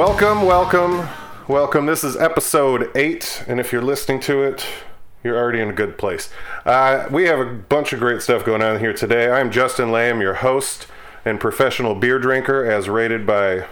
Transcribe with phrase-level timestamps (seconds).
[0.00, 1.06] Welcome, welcome,
[1.46, 1.84] welcome.
[1.84, 4.64] This is episode eight, and if you're listening to it,
[5.22, 6.30] you're already in a good place.
[6.64, 9.30] Uh, we have a bunch of great stuff going on here today.
[9.30, 10.86] I'm Justin Lamb, your host
[11.26, 13.66] and professional beer drinker, as rated by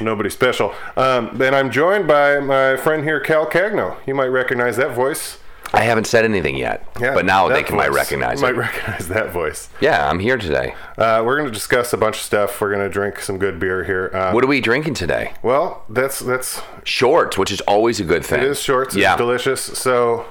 [0.00, 0.74] nobody special.
[0.96, 3.98] Um, and I'm joined by my friend here, Cal Cagno.
[4.06, 5.36] You might recognize that voice.
[5.76, 8.52] I haven't said anything yet, but now they can might recognize You it.
[8.52, 9.68] might recognize that voice.
[9.80, 10.74] yeah, I'm here today.
[10.96, 12.60] Uh, we're going to discuss a bunch of stuff.
[12.60, 14.10] We're going to drink some good beer here.
[14.14, 15.34] Uh, What are we drinking today?
[15.42, 18.40] well, that's that's Shorts, which is always a good thing.
[18.42, 18.94] it is shorts.
[18.94, 19.16] It's Yeah.
[19.16, 19.60] delicious.
[19.60, 20.24] So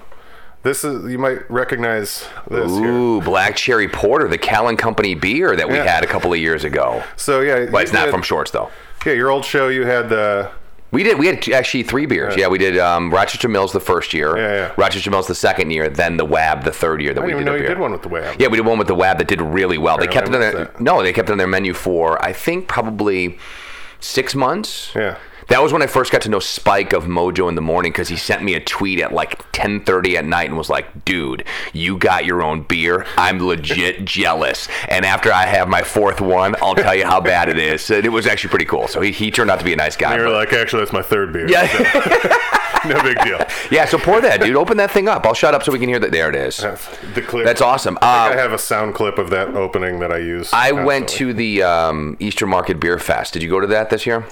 [0.63, 2.89] this is you might recognize this here.
[2.91, 5.83] Ooh, Black Cherry Porter, the Callan Company beer that we Yeah.
[5.83, 7.03] had a couple of years ago.
[7.15, 8.69] So yeah, But it's you not from Shorts though.
[9.05, 10.49] Yeah, your old show you had the
[10.95, 11.19] We did.
[11.19, 12.37] We had actually three beers.
[12.37, 14.37] Yeah, we did um, Rochester Mills the first year.
[14.37, 14.73] Yeah, yeah.
[14.77, 15.89] Rochester Mills the second year.
[15.89, 17.51] Then the Wab the third year that we didn't even did.
[17.51, 18.39] know a you did one with the Wab.
[18.39, 19.97] Yeah, we did one with the Wab that did really well.
[19.97, 20.79] They kept it on their that?
[20.79, 23.37] no, they kept it on their menu for I think probably
[23.99, 24.93] six months.
[24.95, 25.17] Yeah.
[25.47, 28.07] That was when I first got to know Spike of Mojo in the morning because
[28.09, 31.97] he sent me a tweet at like 10:30 at night and was like, "Dude, you
[31.97, 33.05] got your own beer.
[33.17, 37.47] I'm legit jealous." And after I have my fourth one, I'll tell you how bad
[37.49, 37.89] it is.
[37.91, 38.87] And it was actually pretty cool.
[38.87, 40.15] So he, he turned out to be a nice guy.
[40.15, 41.47] You were but- like, actually, that's my third beer.
[41.47, 41.63] yeah,
[42.87, 43.39] no big deal.
[43.71, 43.85] yeah.
[43.85, 44.55] So pour that, dude.
[44.55, 45.25] Open that thing up.
[45.25, 46.11] I'll shut up so we can hear that.
[46.11, 46.57] There it is.
[46.57, 47.45] The clip.
[47.45, 47.97] That's awesome.
[48.01, 50.49] I, Uh, I have a sound clip of that opening that I use.
[50.53, 53.33] I went to the um, Eastern Market Beer Fest.
[53.33, 54.25] Did you go to that this year?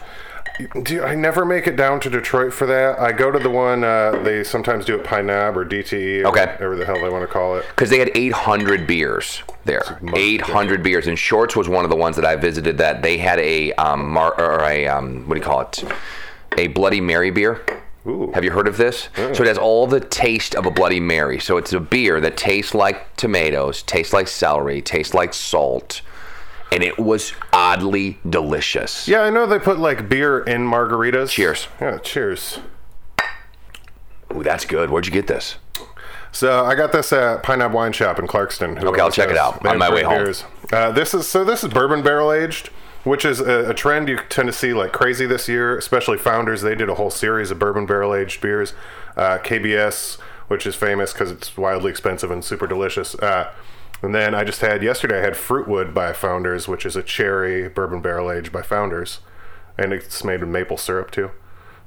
[0.84, 3.00] Do I never make it down to Detroit for that?
[3.00, 6.28] I go to the one uh, they sometimes do at Pine Knob or DTE or
[6.28, 6.46] Okay.
[6.46, 7.66] whatever the hell they want to call it.
[7.70, 9.81] because they had 800 beers there.
[10.16, 12.78] 800 beers, and Shorts was one of the ones that I visited.
[12.78, 15.84] That they had a um, mar- or a um, what do you call it?
[16.58, 17.66] A Bloody Mary beer.
[18.06, 18.31] Ooh.
[18.34, 19.08] Have you heard of this?
[19.16, 21.40] So it has all the taste of a Bloody Mary.
[21.40, 26.02] So it's a beer that tastes like tomatoes, tastes like celery, tastes like salt,
[26.73, 29.07] and it was oddly delicious.
[29.07, 31.29] Yeah, I know they put like beer in margaritas.
[31.29, 31.67] Cheers.
[31.79, 32.59] Yeah, cheers.
[34.35, 34.89] Ooh, that's good.
[34.89, 35.57] Where'd you get this?
[36.31, 38.83] So I got this at Pine Knob Wine Shop in Clarkston.
[38.83, 40.33] Okay, I'll check it out they on my way home.
[40.72, 42.69] Uh, this is so this is bourbon barrel aged,
[43.03, 45.78] which is a, a trend you tend to see like crazy this year.
[45.78, 48.73] Especially Founders, they did a whole series of bourbon barrel aged beers.
[49.16, 53.13] Uh, KBS, which is famous because it's wildly expensive and super delicious.
[53.13, 53.51] Uh,
[54.03, 55.19] and then I just had yesterday.
[55.19, 59.22] I had Frootwood by Founders, which is a cherry bourbon barrel aged by Founders,
[59.78, 61.31] and it's made with maple syrup too.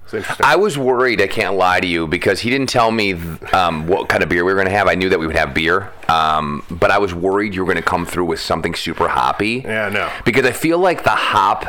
[0.04, 0.46] It's interesting.
[0.46, 1.20] I was worried.
[1.20, 3.14] I can't lie to you because he didn't tell me
[3.52, 4.88] um, what kind of beer we were going to have.
[4.88, 7.82] I knew that we would have beer, um, but I was worried you were going
[7.82, 9.62] to come through with something super hoppy.
[9.64, 10.10] Yeah, no.
[10.24, 11.66] Because I feel like the hop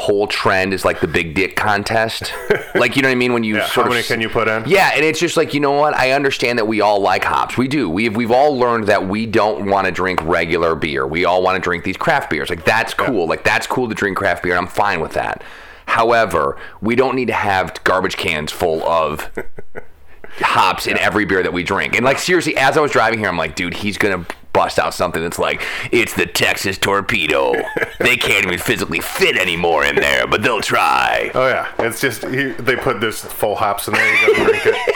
[0.00, 2.32] whole trend is like the big dick contest.
[2.74, 4.28] like you know what I mean when you Yeah, sort how of many can you
[4.28, 4.64] put in?
[4.66, 5.94] Yeah, and it's just like you know what?
[5.94, 7.56] I understand that we all like hops.
[7.56, 7.88] We do.
[7.88, 11.06] We've we've all learned that we don't want to drink regular beer.
[11.06, 12.50] We all want to drink these craft beers.
[12.50, 13.26] Like that's cool.
[13.28, 15.42] Like that's cool to drink craft beer, and I'm fine with that.
[15.86, 19.30] However, we don't need to have garbage cans full of
[20.40, 21.94] hops in every beer that we drink.
[21.94, 24.94] And like seriously, as I was driving here, I'm like, dude, he's gonna bust out
[24.94, 25.62] something that's like,
[25.92, 27.52] it's the Texas torpedo.
[28.00, 31.30] they can't even physically fit anymore in there, but they'll try.
[31.34, 34.14] Oh yeah, it's just he, they put this full hops in there.
[34.14, 34.89] You gotta drink it,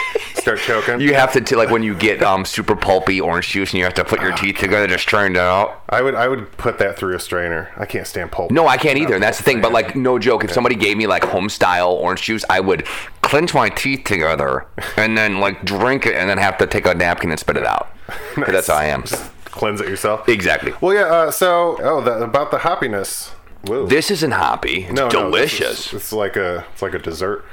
[0.45, 0.99] start choking.
[1.01, 3.83] You have to, t- like when you get um, super pulpy orange juice and you
[3.83, 5.81] have to put your teeth together to strain it out.
[5.89, 7.71] I would I would put that through a strainer.
[7.77, 8.51] I can't stand pulp.
[8.51, 9.59] No, I can't either, and that's the thing.
[9.61, 12.85] But like, no joke, if somebody gave me like home style orange juice, I would
[13.21, 14.67] clench my teeth together
[14.97, 17.65] and then like drink it and then have to take a napkin and spit it
[17.65, 17.89] out.
[18.35, 19.03] 'Cause That's how I am.
[19.03, 20.29] Just cleanse it yourself.
[20.29, 20.73] Exactly.
[20.79, 21.05] Well, yeah.
[21.05, 23.29] Uh, so oh, the, about the hoppiness.
[23.65, 23.87] Whoa.
[23.87, 24.83] This isn't hoppy.
[24.83, 25.87] It's no, no, delicious.
[25.87, 27.43] is- it's like a it's like a dessert.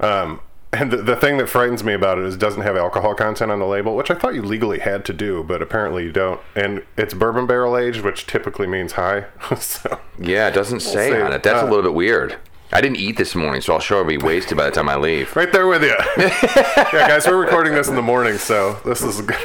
[0.00, 0.40] Um,
[0.72, 3.50] and the, the thing that frightens me about it is it doesn't have alcohol content
[3.50, 6.40] on the label, which I thought you legally had to do, but apparently you don't.
[6.54, 9.26] And it's bourbon barrel aged, which typically means high.
[9.58, 11.20] so yeah, it doesn't say see.
[11.20, 11.42] on it.
[11.42, 12.36] That's a Uh, little bit weird.
[12.74, 15.36] I didn't eat this morning, so I'll sure be wasted by the time I leave.
[15.36, 15.94] right there with you.
[16.16, 19.36] yeah, guys, we're recording this in the morning, so this is good.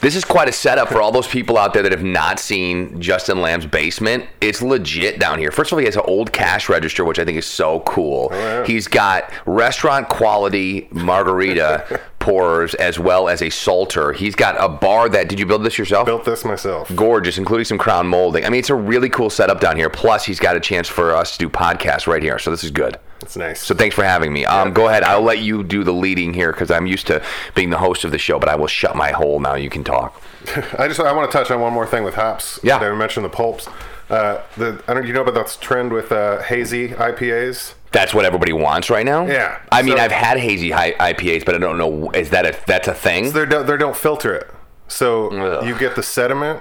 [0.00, 3.00] This is quite a setup for all those people out there that have not seen
[3.00, 4.26] Justin Lamb's basement.
[4.40, 5.52] It's legit down here.
[5.52, 8.30] First of all, he has an old cash register, which I think is so cool.
[8.32, 8.66] Oh, yeah.
[8.66, 14.12] He's got restaurant quality margarita pourers as well as a salter.
[14.12, 16.06] He's got a bar that did you build this yourself?
[16.06, 16.90] built this myself.
[16.96, 18.44] Gorgeous, including some crown molding.
[18.44, 19.88] I mean, it's a really cool setup down here.
[19.88, 22.40] Plus, he's got a chance for us to do podcasts right here.
[22.40, 22.98] So this is good.
[23.22, 23.62] It's nice.
[23.62, 24.44] So thanks for having me.
[24.44, 25.04] Um, go ahead.
[25.04, 27.22] I'll let you do the leading here because I'm used to
[27.54, 29.54] being the host of the show, but I will shut my hole now.
[29.54, 30.20] You can talk.
[30.78, 32.58] I just I want to touch on one more thing with hops.
[32.64, 32.78] Yeah.
[32.78, 33.68] I mentioned the pulps.
[34.10, 37.74] Uh, the I don't you know about that trend with uh, hazy IPAs.
[37.96, 39.26] That's what everybody wants right now.
[39.26, 39.58] Yeah.
[39.72, 42.10] I mean, So- I've had hazy IPAs, but I don't know.
[42.10, 43.32] Is that a that's a thing?
[43.32, 44.50] They don't they don't filter it,
[44.86, 45.66] so Ugh.
[45.66, 46.60] you get the sediment.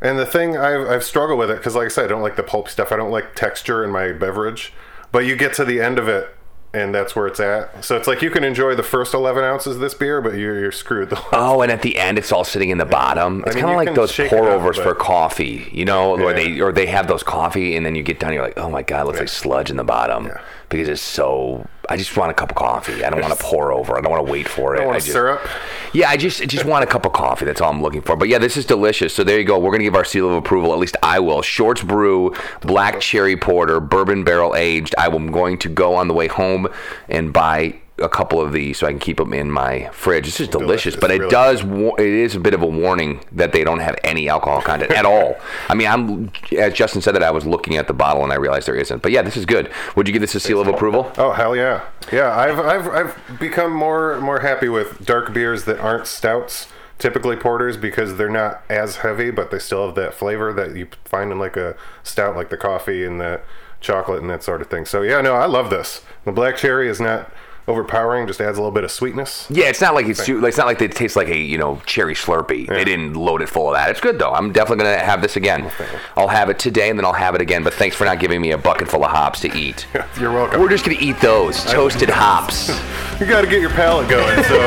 [0.00, 2.36] And the thing I've, I've struggled with it because, like I said, I don't like
[2.36, 2.90] the pulp stuff.
[2.92, 4.72] I don't like texture in my beverage.
[5.12, 6.34] but you get to the end of it.
[6.74, 7.84] And that's where it's at.
[7.84, 10.58] So it's like you can enjoy the first 11 ounces of this beer, but you're,
[10.58, 11.10] you're screwed.
[11.10, 13.44] The Oh, and at the end, it's all sitting in the bottom.
[13.46, 16.72] It's mean, kind of like those pour overs for coffee, you know, or they or
[16.72, 19.06] they have those coffee, and then you get down, you're like, oh my god, it
[19.06, 20.40] looks like sludge in the bottom Yeah.
[20.72, 21.66] Because it's so.
[21.90, 23.04] I just want a cup of coffee.
[23.04, 23.96] I don't want to pour over.
[23.96, 24.80] I don't want to wait for it.
[24.80, 25.46] I want I just, syrup.
[25.92, 27.44] Yeah, I just I just want a cup of coffee.
[27.44, 28.16] That's all I'm looking for.
[28.16, 29.14] But yeah, this is delicious.
[29.14, 29.58] So there you go.
[29.58, 30.72] We're gonna give our seal of approval.
[30.72, 31.42] At least I will.
[31.42, 34.94] Shorts Brew, Black Cherry Porter, Bourbon Barrel Aged.
[34.96, 36.68] I am going to go on the way home
[37.08, 40.28] and buy a couple of these so I can keep them in my fridge.
[40.28, 41.62] It's just delicious, Delicious, but it really does.
[41.62, 44.90] Wa- it is a bit of a warning that they don't have any alcohol content
[44.92, 45.36] at all.
[45.68, 48.36] I mean, I'm as Justin said that I was looking at the bottle and I
[48.36, 49.02] realized there isn't.
[49.02, 49.70] But yeah, this is good.
[49.96, 51.10] Would you give this a seal of approval?
[51.16, 51.82] Oh hell yeah,
[52.12, 52.36] yeah!
[52.36, 56.68] I've I've I've become more more happy with dark beers that aren't stouts,
[56.98, 60.88] typically porters, because they're not as heavy, but they still have that flavor that you
[61.04, 63.40] find in like a stout, like the coffee and the
[63.80, 64.84] chocolate and that sort of thing.
[64.84, 66.02] So yeah, no, I love this.
[66.24, 67.32] The black cherry is not
[67.68, 69.46] overpowering; just adds a little bit of sweetness.
[69.50, 71.80] Yeah, it's not like it's too, it's not like it tastes like a you know
[71.86, 72.68] cherry Slurpee.
[72.68, 73.90] They didn't load it full of that.
[73.90, 74.32] It's good though.
[74.32, 75.70] I'm definitely gonna have this again.
[76.16, 77.62] I'll have it today and then I'll have it again.
[77.62, 79.86] But thanks for not giving me a bucket full of hops to eat.
[80.20, 80.60] You're welcome.
[80.60, 82.68] We're just gonna eat those toasted hops.
[83.20, 84.42] you got to get your palate going.
[84.44, 84.58] So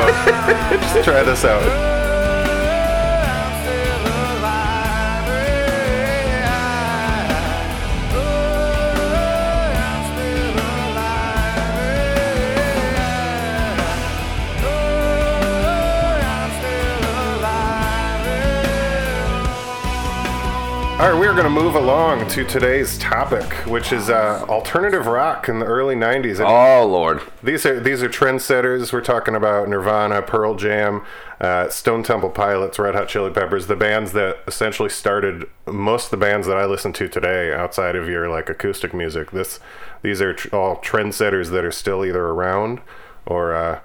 [0.70, 2.05] just try this out.
[20.98, 25.04] All right, we are going to move along to today's topic, which is uh, alternative
[25.04, 26.38] rock in the early '90s.
[26.38, 27.20] And Oh lord.
[27.42, 28.94] These are these are trendsetters.
[28.94, 31.04] We're talking about Nirvana, Pearl Jam,
[31.38, 36.10] uh, Stone Temple Pilots, Red Hot Chili Peppers, the bands that essentially started most of
[36.12, 39.32] the bands that I listen to today, outside of your like acoustic music.
[39.32, 39.60] This
[40.00, 42.80] these are tr- all trendsetters that are still either around
[43.26, 43.80] or uh,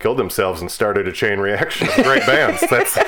[0.00, 2.60] killed themselves and started a chain reaction of great bands.
[2.68, 2.98] That's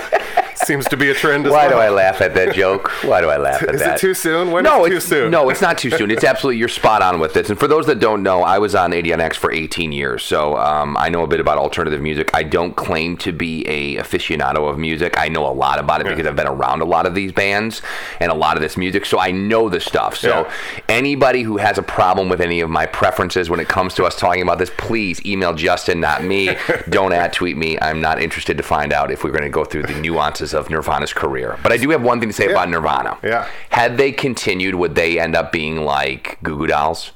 [0.68, 1.46] seems to be a trend.
[1.46, 1.74] As Why do.
[1.74, 2.90] I laugh at that joke?
[3.02, 3.96] Why do I laugh at Is that?
[3.96, 4.52] it too soon?
[4.52, 5.30] When no, is too it's, soon?
[5.30, 6.10] No, it's not too soon.
[6.10, 7.48] It's absolutely you're spot on with this.
[7.48, 10.94] And for those that don't know, I was on 89X for 18 years, so um,
[10.98, 12.30] I know a bit about alternative music.
[12.34, 15.18] I don't claim to be a aficionado of music.
[15.18, 17.80] I know a lot about it because I've been around a lot of these bands
[18.20, 20.16] and a lot of this music, so I know the stuff.
[20.16, 20.52] So Yeah.
[20.90, 24.16] anybody who has a problem with any of my preferences when it comes to us
[24.16, 26.56] talking about this, please email Justin, not me.
[26.90, 27.78] don't at tweet me.
[27.80, 30.57] I'm not interested to find out if we're going to go through the nuances of
[30.68, 31.58] Nirvana's career.
[31.62, 33.16] But I do have one thing to say about Nirvana.
[33.22, 33.48] Yeah.
[33.70, 37.12] Had they continued, would they end up being like Goo Goo Dolls?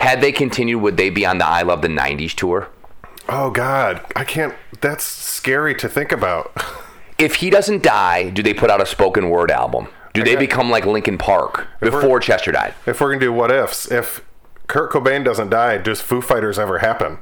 [0.00, 2.68] Had they continued, would they be on the I Love the 90s tour?
[3.28, 4.54] Oh God, I can't.
[4.80, 6.52] That's scary to think about.
[7.18, 9.88] If he doesn't die, do they put out a spoken word album?
[10.12, 12.74] Do they become like Linkin Park before Chester died?
[12.84, 14.22] if we're gonna do what ifs, if
[14.66, 17.16] Kurt Cobain doesn't die, does Foo Fighters ever happen?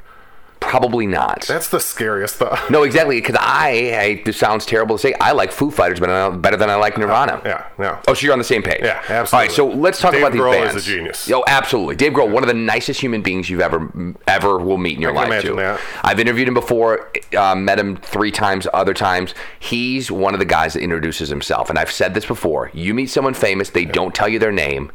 [0.69, 1.43] Probably not.
[1.46, 2.70] That's the scariest thought.
[2.70, 3.21] no, exactly.
[3.21, 6.71] Because I, I, this sounds terrible to say, I like Foo Fighters better, better than
[6.71, 7.40] I like Nirvana.
[7.44, 7.99] Yeah, no.
[8.09, 8.80] Oh, so you're on the same page.
[8.83, 9.33] Yeah, absolutely.
[9.33, 11.30] All right, so let's talk about Dave about these Grohl is a genius.
[11.30, 11.97] Oh, absolutely.
[11.97, 15.12] Dave Grohl, one of the nicest human beings you've ever ever will meet in your
[15.12, 15.26] life.
[15.26, 15.56] imagine too.
[15.56, 15.80] that.
[16.02, 19.35] I've interviewed him before, uh, met him three times, other times.
[19.59, 22.71] He's one of the guys that introduces himself, and I've said this before.
[22.75, 24.90] You meet someone famous, they don't tell you their name.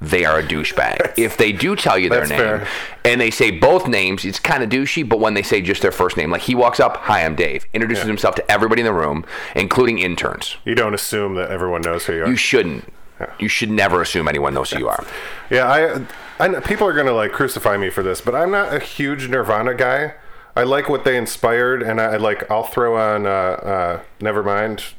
[0.00, 1.14] They are a douchebag.
[1.16, 2.68] if they do tell you their That's name fair.
[3.04, 5.08] and they say both names, it's kind of douchey.
[5.08, 7.64] But when they say just their first name, like he walks up, "Hi, I'm Dave,"
[7.72, 8.08] introduces Yeah.
[8.08, 9.24] himself to everybody in the room,
[9.54, 10.56] including interns.
[10.66, 12.28] You don't assume that everyone knows who you are.
[12.28, 12.92] You shouldn't.
[13.38, 15.02] You should never assume anyone knows who you are.
[15.48, 16.02] yeah, I,
[16.38, 16.48] I.
[16.48, 19.72] know- People are gonna like crucify me for this, but I'm not a huge Nirvana
[19.74, 20.12] guy.
[20.54, 22.50] I like what they inspired, and I like.
[22.50, 24.92] I'll throw on uh, uh, Nevermind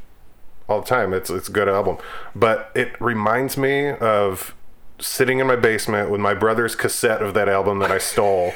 [0.68, 1.13] all the time.
[1.13, 1.98] It's it's a good album,
[2.36, 4.56] but it reminds me of
[5.00, 8.54] sitting in my basement with my brother's cassette of that album that I stole.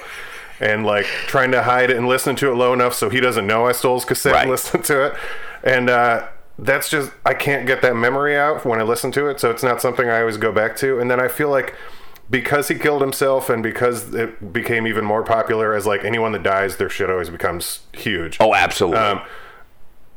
[0.59, 3.47] And like trying to hide it and listen to it low enough so he doesn't
[3.47, 4.41] know I stole his cassette Right.
[4.43, 5.13] and listen to it.
[5.63, 6.27] And uh,
[6.59, 9.63] that's just I can't get that memory out when I listen to it, so it's
[9.63, 10.99] not something I always go back to.
[10.99, 11.73] And then I feel like
[12.29, 16.43] because he killed himself and because it became even more popular as like anyone that
[16.43, 18.37] dies, their shit always becomes huge.
[18.39, 18.99] Oh, absolutely.
[18.99, 19.21] Um,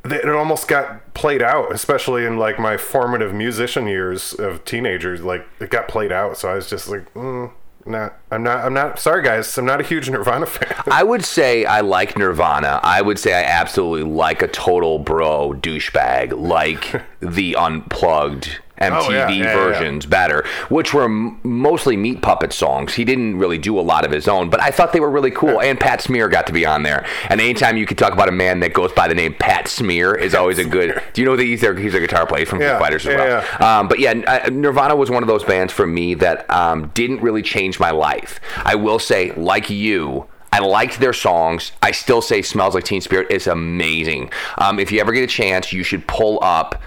[0.04, 5.22] it almost got played out, especially in like my formative musician years of teenagers.
[5.22, 7.50] Like it got played out, so I was just like, mm,
[7.86, 8.18] not.
[8.30, 8.64] I'm not.
[8.64, 8.98] I'm not.
[8.98, 9.56] Sorry, guys.
[9.58, 10.74] I'm not a huge Nirvana fan.
[10.90, 12.80] I would say I like Nirvana.
[12.82, 19.10] I would say I absolutely like a total bro douchebag, like the unplugged MTV Oh,
[19.12, 19.54] yeah, yeah, yeah.
[19.54, 22.94] versions better, which were m- mostly Meat Puppet songs.
[22.94, 25.30] He didn't really do a lot of his own, but I thought they were really
[25.30, 25.60] cool.
[25.60, 27.06] And Pat Smear got to be on there.
[27.30, 30.14] And anytime you could talk about a man that goes by the name Pat Smear
[30.14, 31.00] is always a good.
[31.12, 33.12] Do you know that he's a, he's a guitar player from Yeah, Foo Fighters as
[33.14, 33.62] yeah, well?
[33.80, 37.20] Um, but yeah, uh, Nirvana was one of those bands for me that um, didn't
[37.20, 38.40] really change my life.
[38.64, 40.26] I will say, like you.
[40.52, 41.72] I liked their songs.
[41.82, 44.30] I still say "Smells Like Teen Spirit" is amazing.
[44.58, 46.80] Um, if you ever get a chance, you should pull up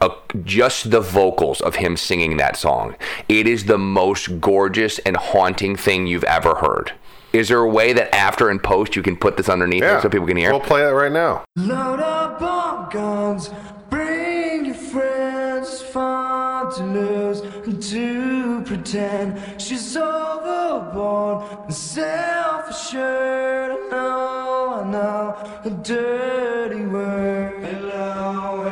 [0.00, 0.10] a,
[0.44, 2.96] just the vocals of him singing that song.
[3.28, 6.92] It is the most gorgeous and haunting thing you've ever heard.
[7.32, 10.00] Is there a way that after and post you can put this underneath it Yeah.
[10.00, 10.50] so people can hear?
[10.50, 11.42] We'll play it right now.
[11.56, 13.50] Load up on guns,
[13.90, 15.24] bring your friends.
[15.66, 23.70] It's fun to lose and to pretend she's overboard and self-assured.
[23.72, 27.64] I know, I know, a dirty word.
[27.64, 28.63] Hello, hello, hello,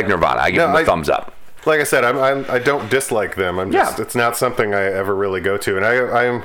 [0.00, 0.40] like Nirvana.
[0.40, 1.34] I give No, them a I- thumbs up.
[1.66, 3.58] Like I said, I'm, I'm I don't dislike them.
[3.58, 4.02] I'm just Yeah.
[4.04, 6.42] it's not something I ever really go to, and I I'm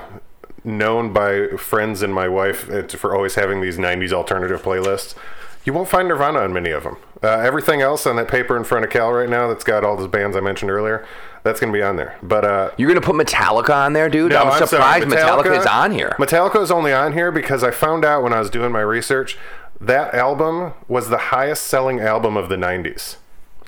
[0.66, 5.16] known by friends and my wife uh, for always having these '90s alternative playlists.
[5.64, 6.98] You won't find Nirvana on many of them.
[7.24, 9.96] Uh, everything else on that paper in front of Cal right now that's got all
[9.98, 11.04] those bands I mentioned earlier,
[11.44, 12.20] that's going to be on there.
[12.22, 14.32] But uh, You're gonna put Metallica on there, dude?
[14.32, 16.16] no, I'm, sorry, surprised Metallica, is on here.
[16.20, 19.38] Metallica is only on here because I found out when I was doing my research
[19.82, 23.16] that album was the highest selling album of the '90s.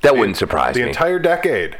[0.01, 0.83] That wouldn't surprise The me.
[0.85, 1.77] The entire decade.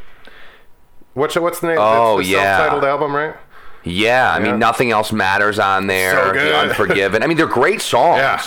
[1.13, 1.77] What's what's the name?
[1.79, 2.57] Oh, it's the yeah.
[2.57, 3.35] self-titled album, right?
[3.83, 4.43] Yeah, I Yeah.
[4.43, 6.11] mean, nothing else matters on there.
[6.11, 6.57] So The.
[6.57, 7.23] Unforgiven.
[7.23, 8.17] I mean, they're great songs.
[8.19, 8.41] Yeah.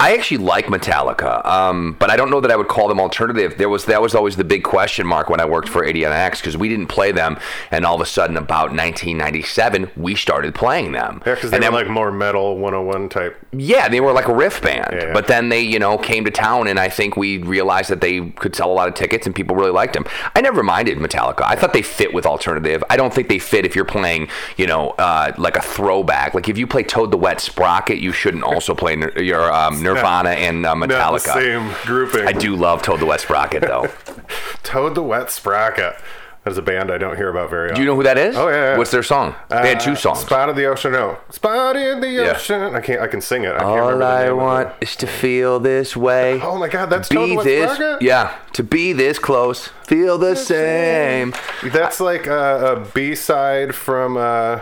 [0.00, 3.56] I actually like Metallica, um, but I don't know that I would call them alternative.
[3.58, 6.56] There was that was always the big question mark when I worked for 89X because
[6.56, 7.38] we didn't play them,
[7.70, 11.22] and all of a sudden, about 1997, we started playing them.
[11.26, 13.36] Yeah, because they and were then, like more metal 101 type.
[13.52, 14.88] yeah, they were like a riff band.
[14.92, 15.12] Yeah.
[15.12, 18.30] But then they, you know, came to town, and I think we realized that they
[18.30, 20.04] could sell a lot of tickets, and people really liked them.
[20.34, 21.42] I never minded Metallica.
[21.44, 22.82] I thought they fit with alternative.
[22.90, 26.34] I don't think they fit if you're playing, you know, uh, like a throwback.
[26.34, 30.30] Like if you play Toad the Wet Sprocket, you shouldn't also play your um, Nirvana
[30.46, 31.32] and uh, Metallica.
[31.34, 32.26] same grouping.
[32.26, 33.88] I do love Toad the Wet Sprocket, though.
[34.64, 35.96] Toad the Wet Sprocket.
[36.42, 37.76] That is a band I don't hear about very often.
[37.76, 38.36] do you know who that is?
[38.36, 38.76] Oh, yeah, yeah.
[38.76, 39.34] What's their song?
[39.48, 40.18] They had two Uh, songs.
[40.18, 40.92] Spot of the Ocean.
[40.92, 41.16] No.
[41.30, 42.32] Spot in the Yeah.
[42.32, 42.74] Ocean.
[42.74, 43.00] I can't.
[43.00, 43.54] I can sing it.
[43.54, 46.42] I can't All remember the I name of want is to feel this way.
[46.42, 48.02] Oh my God, that's Toad be the Wet this, Sprocket?
[48.02, 51.32] yeah, to be this close, feel the same.
[51.62, 54.60] That's like a, a B side from uh,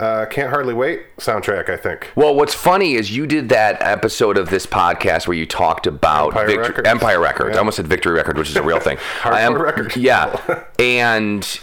[0.00, 2.10] uh, Can't Hardly Wait soundtrack, I think.
[2.14, 6.28] Well, what's funny is you did that episode of this podcast where you talked about
[6.28, 6.88] Empire Victor- Records.
[6.88, 7.56] Empire Records.
[7.56, 8.96] I almost said Victory Records, which is a real thing.
[8.96, 9.96] Hardcore I am- Records.
[9.96, 11.60] Yeah, and.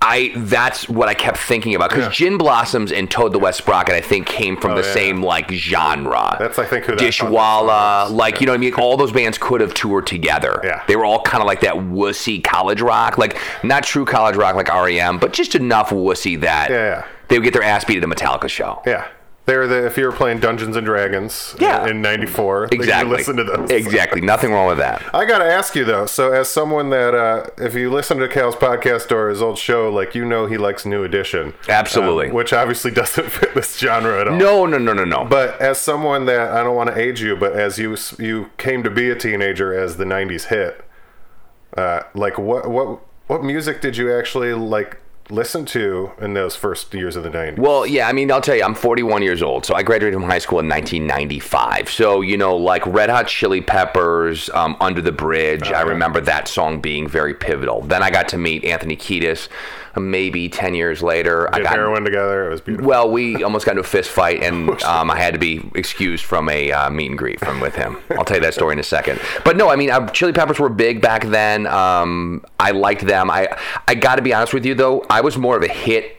[0.00, 2.12] I that's what I kept thinking about because Yeah.
[2.12, 4.92] Gin Blossoms and Toad the Wet Sprocket I think came from the yeah.
[4.94, 6.36] same like genre.
[6.38, 8.12] That's, I think, who that Dishwalla, is.
[8.12, 8.74] like you know what I mean.
[8.74, 10.60] All those bands could have toured together.
[10.62, 10.84] Yeah.
[10.86, 14.54] they were all kind of like that wussy college rock, like not true college rock
[14.54, 17.06] like REM, but just enough wussy that Yeah, yeah.
[17.28, 18.82] They would get their ass beat at a Metallica show.
[18.86, 19.06] Yeah.
[19.46, 21.86] They're the if you were playing Dungeons and Dragons Yeah.
[21.86, 23.10] in '94, Exactly.
[23.10, 23.70] you listen to those.
[23.70, 24.20] Exactly.
[24.20, 25.02] Nothing wrong with that.
[25.14, 26.04] I gotta ask you though.
[26.04, 29.90] So, as someone that, uh, if you listen to Cal's podcast or his old show,
[29.90, 32.28] like you know, he likes New Edition, Absolutely.
[32.28, 34.36] um, which obviously doesn't fit this genre at all.
[34.36, 35.24] No, no, no, no, no.
[35.24, 38.82] But as someone that I don't want to age you, but as you you came
[38.82, 40.84] to be a teenager as the '90s hit,
[41.74, 44.98] uh, like what what what music did you actually like
[45.30, 47.58] listen to in those first years of the '90s?
[47.58, 50.28] Well, yeah, I mean, I'll tell you, I'm 41 years old, so I graduated from
[50.28, 51.90] high school in 1995.
[51.90, 56.48] So, you know, like Red Hot Chili Peppers, um, Under the Bridge, I remember that
[56.48, 57.82] song being very pivotal.
[57.82, 59.48] Then I got to meet Anthony Kiedis
[60.00, 61.48] maybe 10 years later.
[61.54, 62.46] I Did got heroin together.
[62.46, 62.88] It was beautiful.
[62.88, 66.24] Well, we almost got into a fist fight, and um, I had to be excused
[66.24, 67.98] from a uh, meet and greet from with him.
[68.10, 69.20] I'll tell you that story in a second.
[69.44, 71.66] But no, I mean, uh, Chili Peppers were big back then.
[71.66, 73.30] Um, I liked them.
[73.30, 73.48] I
[73.86, 76.14] I got to be honest with you though, I was more of a hit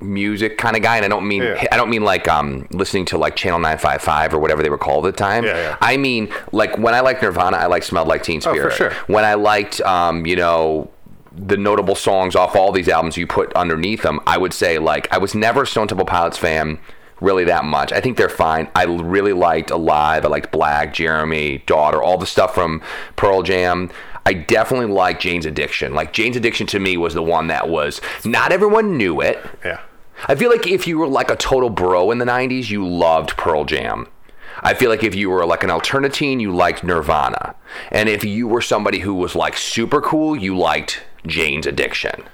[0.00, 1.64] music kind of guy, and I don't mean Yeah.
[1.70, 5.06] I don't mean like um, listening to like Channel 955 or whatever they were called
[5.06, 5.44] at the time.
[5.44, 5.76] Yeah, yeah.
[5.80, 8.74] I mean, like when I liked Nirvana, I liked Smelled Like Teen Oh, for Spirit.
[8.74, 8.90] sure.
[9.06, 10.90] When I liked, um, you know,
[11.36, 15.12] the notable songs off all these albums you put underneath them, I would say like
[15.12, 16.78] I was never a Stone Temple Pilots fan.
[17.20, 17.92] really that much.
[17.92, 18.68] I think they're fine.
[18.74, 20.24] I really liked Alive.
[20.24, 22.82] I liked Black, Jeremy, Daughter, all the stuff from
[23.16, 23.90] Pearl Jam.
[24.26, 25.94] I definitely like Jane's Addiction.
[25.94, 29.38] Like Jane's Addiction to me was the one that was not everyone knew it.
[29.64, 29.80] Yeah.
[30.26, 33.36] I feel like if you were like a total bro in the 90s, you loved
[33.36, 34.06] Pearl Jam.
[34.60, 37.56] I feel like if you were like an alternatine, you liked Nirvana.
[37.90, 42.24] And if you were somebody who was like super cool, you liked Jane's Addiction.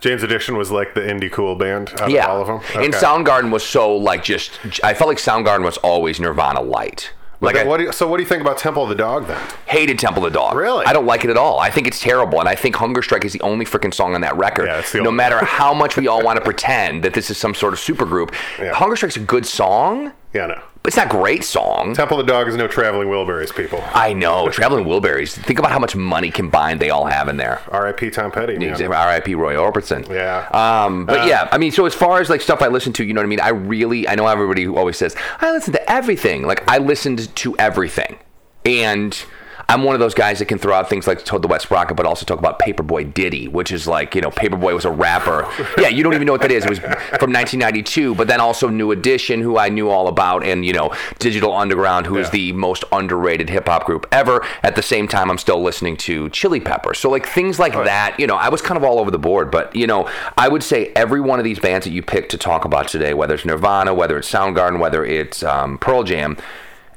[0.00, 2.26] Jane's Addiction was like the indie cool band out Yeah.
[2.26, 2.82] of all of them.
[2.82, 7.12] And Soundgarden was so like just I felt like Soundgarden was always Nirvana light.
[7.40, 9.26] Like I what do you, so what do you think about Temple of the Dog
[9.26, 9.38] then?
[9.66, 10.54] hated Temple of the Dog.
[10.56, 10.84] Really?
[10.86, 11.58] I don't like it at all.
[11.60, 14.20] I think it's terrible and I think Hunger Strike is the only freaking song on
[14.22, 14.66] that record.
[14.66, 17.30] Yeah, it's the no only- matter how much we all want to pretend that this
[17.30, 18.72] is some sort of supergroup, Yeah.
[18.74, 20.62] Hunger Strike's a good song, Yeah, no.
[20.86, 21.94] But it's not a great song.
[21.94, 23.82] Temple of the Dog is no traveling Wilburys, people.
[23.92, 24.48] I know.
[24.52, 25.32] Traveling Wilburys.
[25.32, 27.60] Think about how much money combined they all have in there.
[27.72, 28.10] R.I.P.
[28.10, 28.56] Tom Petty.
[28.56, 28.80] man.
[28.80, 29.34] R.I.P.
[29.34, 30.08] Roy Orbison.
[30.08, 30.46] Yeah.
[30.52, 33.04] Um, but Uh, yeah, I mean, so as far as like stuff I listen to,
[33.04, 33.40] you know what I mean?
[33.40, 36.44] I really, I know everybody who always says, I listen to everything.
[36.46, 38.20] Like, I listened to everything.
[38.64, 39.20] And
[39.68, 41.96] I'm one of those guys that can throw out things like Toad the Wet Sprocket,
[41.96, 45.48] but also talk about Paperboy Ditty, which is like, you know, Paperboy was a rapper.
[45.78, 46.64] yeah, you don't even know what that is.
[46.64, 50.64] It was from 1992, but then also New Edition, who I knew all about, and,
[50.64, 52.30] you know, Digital Underground, who is Yeah.
[52.32, 54.44] the most underrated hip hop group ever.
[54.62, 56.94] At the same time, I'm still listening to Chili Pepper.
[56.94, 59.50] So, like, things like that, you know, I was kind of all over the board.
[59.50, 60.08] But, you know,
[60.38, 63.14] I would say every one of these bands that you picked to talk about today,
[63.14, 66.36] whether it's Nirvana, whether it's Soundgarden, whether it's um, Pearl Jam,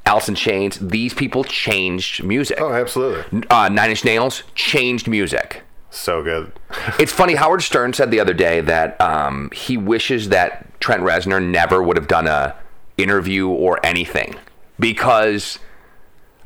[0.06, 2.58] Alice in Chains, these people changed music.
[2.60, 3.42] Oh, absolutely.
[3.48, 5.62] Uh, Nine Inch Nails changed music.
[5.90, 6.52] So good.
[6.98, 7.34] It's funny.
[7.34, 11.96] Howard Stern said the other day that um, he wishes that Trent Reznor never would
[11.96, 12.54] have done a
[12.96, 14.36] interview or anything
[14.78, 15.58] because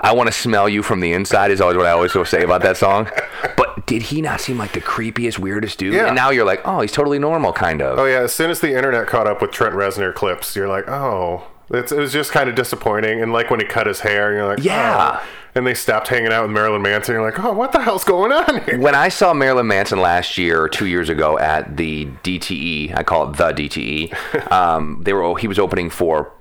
[0.00, 2.42] I want to smell you from the inside is always what I always will say
[2.42, 3.11] about that song.
[3.56, 5.92] But did he not seem like the creepiest, weirdest dude?
[5.94, 6.06] Yeah.
[6.06, 7.99] And now you're like, oh, he's totally normal, kind of.
[7.99, 10.88] Oh yeah, as soon as the internet caught up with Trent Reznor clips, you're like,
[10.88, 13.21] oh, it's, it was just kind of disappointing.
[13.23, 15.21] And like when he cut his hair, you're like, Yeah.
[15.21, 15.27] oh.
[15.57, 17.15] And they stopped hanging out with Marilyn Manson.
[17.15, 18.77] You're like, oh, what the hell's going on here?
[18.77, 23.05] When I saw Marilyn Manson last year or two years ago at the DTE, I
[23.05, 24.50] call it the DTE.
[24.53, 26.33] Um, they were he was opening for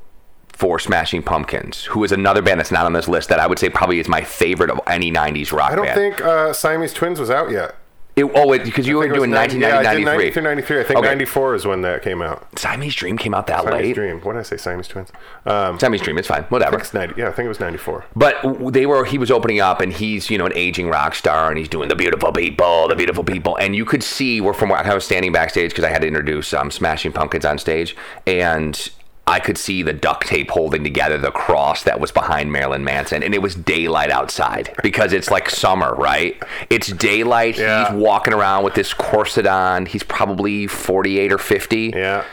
[0.47, 3.57] for Smashing Pumpkins, who is another band that's not on this list that I would
[3.59, 5.95] say probably is my favorite of any '90s rock I don't band.
[5.99, 7.75] think uh, Siamese Twins was out yet.
[8.15, 10.05] It, oh, wait, because you I were think it was doing 90 yeah, I did
[10.05, 10.41] 1993.
[10.43, 10.79] 93.
[10.79, 11.07] I think Okay.
[11.07, 12.47] 94 is when that came out.
[12.59, 13.95] Siamese Dream came out that Siamese late.
[13.95, 14.21] Dream.
[14.21, 14.57] What did I say?
[14.57, 15.11] Siamese Twins.
[15.47, 16.77] Um, Siamese Dream, it's fine, whatever.
[16.77, 17.19] it's 90.
[17.19, 18.05] Yeah, I think it was 94.
[18.15, 18.35] But
[18.71, 21.57] they were he was opening up and he's you know an aging rock star and
[21.57, 24.79] he's doing the beautiful people, the beautiful people, and you could see where from where
[24.79, 27.95] I was standing backstage because I had to introduce um, Smashing Pumpkins on stage
[28.27, 28.89] and.
[29.25, 33.23] I could see the duct tape holding together the cross that was behind Marilyn Manson,
[33.23, 36.41] and it was daylight outside because it's like summer, right?
[36.69, 37.57] It's daylight.
[37.57, 37.85] Yeah.
[37.89, 39.85] He's walking around with this corset on.
[39.85, 42.25] He's probably 48 or 50 Yeah.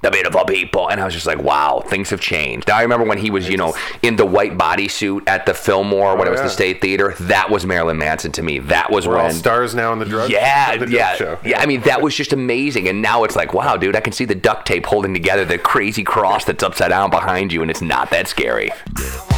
[0.00, 0.88] The beautiful people.
[0.88, 2.70] And I was just like, wow, things have changed.
[2.70, 6.28] I remember when he was, you know, in the white bodysuit at the Fillmore when
[6.28, 6.48] it was Oh, yeah.
[6.48, 7.14] the State Theater.
[7.20, 8.58] That was Marilyn Manson to me.
[8.60, 9.34] That was We're all when.
[9.34, 10.30] stars now in the drug.
[10.30, 11.38] yeah, the drug yeah, show.
[11.44, 11.58] yeah.
[11.60, 12.86] I mean, that was just amazing.
[12.88, 15.58] And now it's like, wow, dude, I can see the duct tape holding together the
[15.58, 18.70] crazy cross that's upside down behind you, and it's not that scary.
[18.96, 19.37] I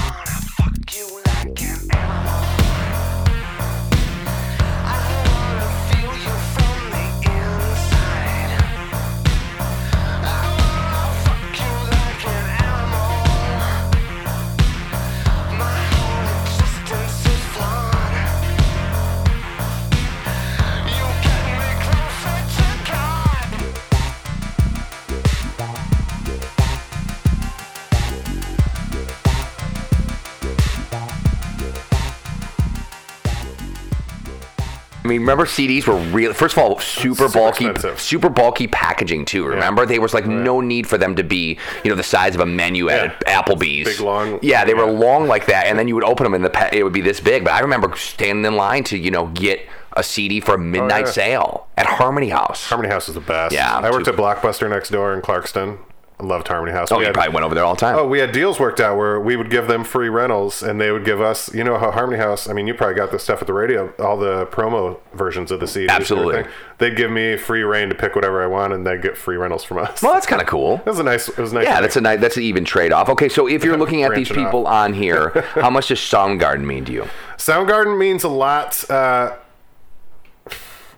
[35.11, 36.33] mean, remember CDs were real.
[36.33, 38.01] First of all, super, Super bulky, expensive.
[38.01, 39.45] super bulky packaging too.
[39.47, 42.41] Remember, there was like no need for them to be, you know, the size of
[42.41, 43.87] a menu at Applebee's.
[43.89, 46.45] Big, long- Yeah, they were long like that, and then you would open them, and
[46.45, 47.45] the pa- it would be this big.
[47.45, 50.59] But I remember standing in line to, you know, get a CD for a oh,
[50.59, 51.13] midnight Oh, yeah.
[51.13, 52.67] sale at Harmony House.
[52.69, 53.53] Harmony House is the best.
[53.55, 54.13] Yeah, I worked too.
[54.13, 55.79] at Blockbuster next door in Clarkston.
[56.21, 56.93] I loved Harmony House.
[56.93, 57.97] oh, We you had- probably went over there all the time.
[57.97, 60.93] Oh, we had deals worked out where we would give them free rentals, and they
[60.93, 61.53] would give us.
[61.55, 62.47] You know how Harmony House.
[62.47, 63.91] I mean, you probably got this stuff at the radio.
[63.99, 65.83] All the promo versions of the CDs.
[65.83, 66.45] and Absolutely.
[66.77, 69.65] They'd give me free reign to pick whatever I want, and they'd get free rentals
[69.65, 70.03] from us.
[70.03, 70.75] well, that's kind of cool.
[70.85, 71.29] It was a nice.
[71.29, 71.65] It was nice.
[71.65, 73.09] Yeah, that's a nice, that's an even trade off.
[73.09, 76.85] Okay, so if you're looking at these people on here, how much does Soundgarden mean
[76.85, 77.09] to you?
[77.39, 78.89] Soundgarden means a lot.
[78.91, 79.37] Uh,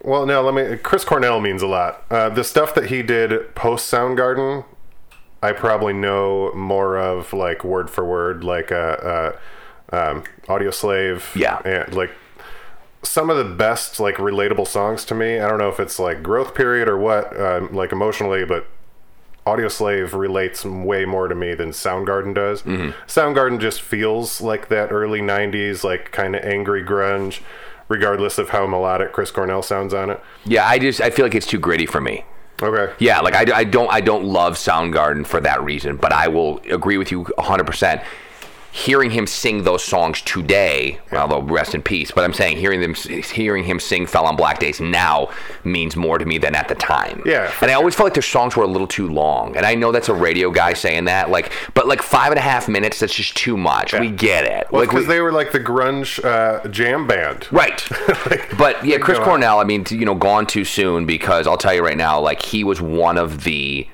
[0.05, 0.77] well, no, let me.
[0.79, 2.05] Chris Cornell means a lot.
[2.11, 4.65] Uh, the stuff that he did post Soundgarden,
[5.43, 9.39] I probably know more of, like word for word, like uh, uh,
[9.93, 11.35] um, Audioslave.
[11.35, 11.61] Yeah.
[11.65, 12.13] and like
[13.03, 15.41] some of the best, like relatable songs to me.
[15.41, 18.67] I don't know if it's like growth period or what, um, like emotionally, but
[19.47, 22.63] Audioslave relates way more to me than Soundgarden does.
[22.63, 22.91] Mm-hmm.
[23.09, 27.41] Soundgarden just feels like that early '90s, like kind of angry grunge,
[27.89, 30.21] regardless of how melodic Chris Cornell sounds on it.
[30.45, 32.25] Yeah, I just I feel like it's too gritty for me.
[32.63, 32.93] Okay.
[32.99, 36.61] Yeah, like I, I don't I don't love Soundgarden for that reason, but I will
[36.71, 38.05] agree with you 100%.
[38.75, 42.95] Hearing him sing those songs today, although rest in peace, but I'm saying hearing them
[42.95, 45.29] hearing him sing "Fell on Black Days" now
[45.63, 47.23] means more to me than at the time.
[47.27, 49.75] Yeah, and I always felt like their songs were a little too long, and I
[49.75, 52.99] know that's a radio guy saying that, like, but like five and a half minutes,
[53.01, 53.93] that's just too much.
[53.93, 54.67] We get it.
[54.73, 57.49] Well, like because we- they were like the grunge uh, jam band.
[57.53, 57.87] Right.
[58.31, 59.19] Like, but yeah, Chris.
[59.19, 62.41] Cornell, I mean, you know, gone too soon because I'll tell you right now, like,
[62.41, 63.87] he was one of the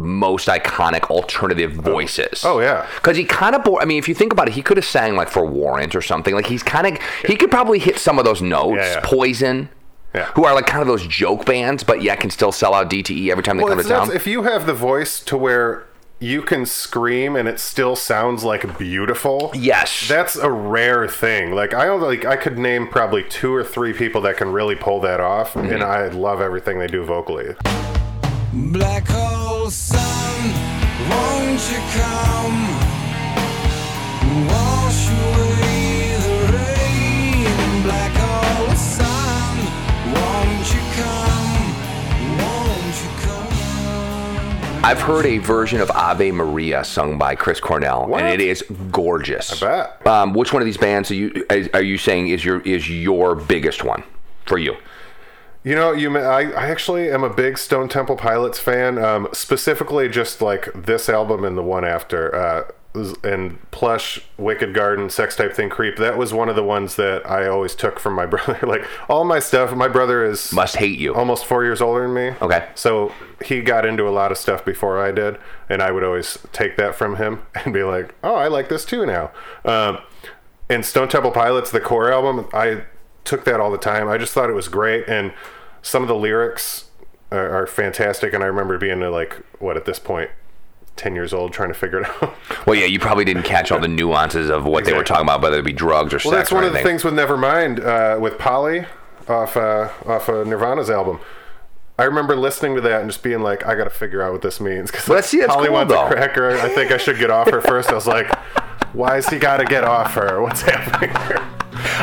[0.00, 2.42] most iconic alternative voices.
[2.44, 2.86] Oh, yeah.
[2.96, 4.86] Because he kind of bore, I mean, if you think about it, he could have
[4.86, 6.34] sang like for Warrant or something.
[6.34, 8.78] Like, he's kind of, he could probably hit some of those notes.
[8.80, 9.00] Yeah, yeah.
[9.04, 9.68] Poison.
[10.14, 10.24] Yeah.
[10.34, 13.28] Who are like kind of those joke bands, but yet can still sell out DTE
[13.30, 14.10] every time they Well, come to town.
[14.12, 15.86] If you have the voice to where
[16.18, 19.52] you can scream and it still sounds like beautiful.
[19.54, 20.08] Yes.
[20.08, 21.52] That's a rare thing.
[21.54, 25.00] Like I like I could name probably two or three people that can really pull
[25.00, 25.72] that off, Mm-hmm.
[25.74, 27.54] and I love everything they do vocally.
[28.52, 30.50] Black hole sun,
[31.08, 32.66] won't you come?
[34.48, 37.82] Wash away the rain.
[37.84, 39.56] Black hole sun,
[40.12, 42.38] won't you come?
[42.38, 44.84] Won't you come?
[44.84, 48.22] I've heard a version of Ave Maria sung by Chris Cornell, What?
[48.24, 49.62] and it is gorgeous.
[49.62, 49.66] I
[50.00, 50.06] bet.
[50.08, 53.36] Um, which one of these bands are you are you saying is your is your
[53.36, 54.02] biggest one
[54.46, 54.74] for you?
[55.62, 58.96] You know, you I, I actually am a big Stone Temple Pilots fan.
[58.98, 62.64] Um, specifically, just like this album and the one after, uh,
[63.22, 65.96] and Plush, Wicked Garden, Sex Type Thing, Creep.
[65.98, 68.58] That was one of the ones that I always took from my brother.
[68.66, 69.74] like all my stuff.
[69.76, 71.14] My brother is Must hate you.
[71.14, 72.34] almost four years older than me.
[72.40, 72.66] Okay.
[72.74, 73.12] So
[73.44, 75.36] he got into a lot of stuff before I did,
[75.68, 78.84] and I would always take that from him and be like, "Oh, I like this
[78.86, 79.30] too now."
[79.66, 79.98] Um,
[80.70, 82.84] and Stone Temple Pilots, the core album, I
[83.24, 84.08] took that all the time.
[84.08, 85.32] I just thought it was great, and
[85.82, 86.86] some of the lyrics
[87.30, 88.32] are, are fantastic.
[88.32, 90.30] And I remember being uh, like, what at this point,
[90.96, 92.34] ten years old, trying to figure it out.
[92.66, 95.42] Well, yeah, you probably didn't catch all the nuances of what they were talking about,
[95.42, 98.18] whether it be drugs or Well, sex that's one of the things with Nevermind uh,
[98.20, 98.86] with Polly
[99.28, 101.20] off uh, off uh, Nirvana's album.
[101.98, 104.40] I remember listening to that and just being like, I got to figure out what
[104.40, 104.90] this means.
[104.90, 106.06] Because Well, that's- see, Polly cool, wants though.
[106.06, 106.52] a cracker.
[106.52, 107.90] I think I should get off her first.
[107.90, 108.34] I was like,
[108.94, 110.40] why has he got to get off her?
[110.40, 111.46] What's happening here?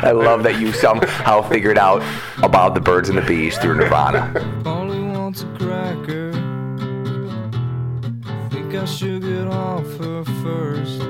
[0.03, 2.03] I love that you somehow figured out
[2.43, 4.31] about the birds and the bees through Nirvana.
[4.63, 6.31] Polly wants a cracker.
[8.49, 11.01] Think I should get off her first.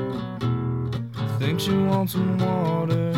[1.40, 3.14] Think she wants some water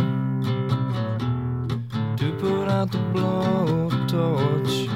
[2.17, 4.89] to put out the blowtorch.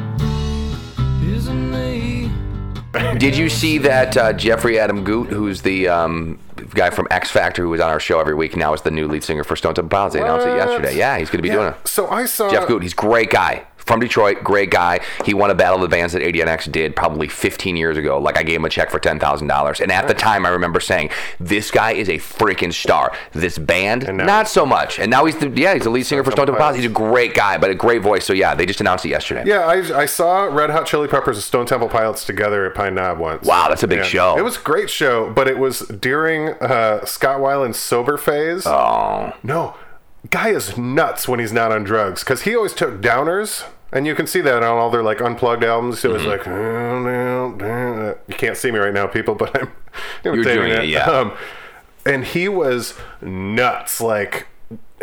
[1.23, 2.31] Isn't me?
[3.17, 6.37] Did you see that uh, Jeffrey Adam Gutt, who's the um,
[6.73, 9.07] guy from X Factor, who was on our show every week, now is the new
[9.07, 10.13] lead singer for Stone Temple Pilots?
[10.13, 10.97] They announced it yesterday.
[10.97, 11.87] Yeah, he's going to be doing it.
[11.87, 14.99] So I saw Jeff Gutt, he's a great guy from Detroit, great guy.
[15.25, 18.17] He won a battle of the bands that 89X did probably 15 years ago.
[18.19, 20.49] Like I gave him a check for ten thousand dollars, and at the time I
[20.49, 24.99] remember saying, "This guy is a freaking star." This band, not so much.
[24.99, 26.77] And now he's the yeah, he's the lead singer for Stone Temple Temple Pilots.
[26.77, 28.25] He's a great guy, but a great voice.
[28.25, 29.43] So yeah, they just announced it yesterday.
[29.45, 32.95] Yeah, I, I saw Red Hot Chili Peppers and Stone Temple Pilots together at Pine
[32.95, 33.45] Knob once.
[33.47, 34.37] Wow, that's a big And show.
[34.37, 38.65] It was a great show, but it was during uh, Scott Weiland's sober phase.
[38.65, 39.75] Oh, No,
[40.29, 44.15] guy is nuts when he's not on drugs because he always took downers, and you
[44.15, 46.01] can see that on all their like unplugged albums.
[46.01, 46.45] He was like,
[48.27, 49.71] you can't see me right now, people, but I'm
[50.23, 51.05] imitating doing it, yeah.
[51.05, 51.33] Um,
[52.05, 54.47] and he was nuts, like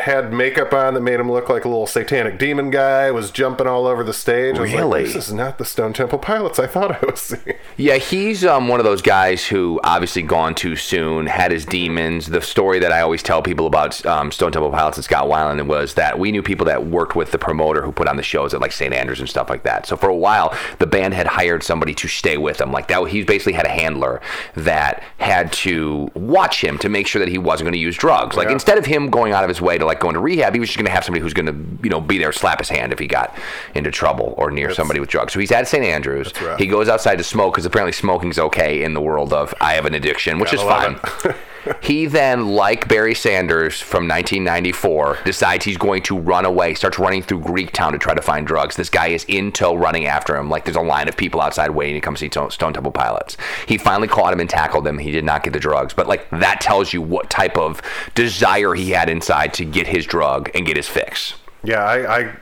[0.00, 3.10] had makeup on that made him look like a little satanic demon guy.
[3.10, 4.58] Was jumping all over the stage.
[4.58, 5.04] Was like, Really?
[5.04, 7.56] this is not the Stone Temple Pilots I thought I was seeing.
[7.76, 12.26] Yeah, he's um, one of those guys who obviously gone too soon, had his demons.
[12.26, 15.66] The story that I always tell people about um, Stone Temple Pilots and Scott Weiland
[15.66, 18.54] was that we knew people that worked with the promoter who put on the shows
[18.54, 18.92] at like St.
[18.94, 19.86] Andrews and stuff like that.
[19.86, 22.72] So for a while, the band had hired somebody to stay with them.
[22.72, 24.20] Like that, he basically had a handler
[24.56, 28.36] that had to watch him to make sure that he wasn't going to use drugs.
[28.36, 28.52] Like Yeah.
[28.54, 30.68] instead of him going out of his way to like going to rehab, he was
[30.68, 32.92] just going to have somebody who's going to you know be there, slap his hand
[32.92, 33.36] if he got
[33.74, 35.32] into trouble or near somebody with drugs.
[35.32, 35.84] So he's at St.
[35.84, 36.32] Andrews.
[36.58, 39.84] He goes outside to smoke because apparently smoking's okay in the world of I have
[39.86, 40.98] an addiction, which is fine.
[41.82, 47.22] he then, like Barry Sanders from 1994, decides he's going to run away, starts running
[47.22, 48.76] through Greektown to try to find drugs.
[48.76, 50.48] This guy is in tow running after him.
[50.48, 53.36] Like there's a line of people outside waiting to come see Stone Temple Pilots.
[53.66, 54.98] He finally caught him and tackled him.
[54.98, 57.82] He did not get the drugs, but like that tells you what type of
[58.14, 61.34] desire he had inside to get his drug and get his fix.
[61.62, 62.36] Yeah, I, I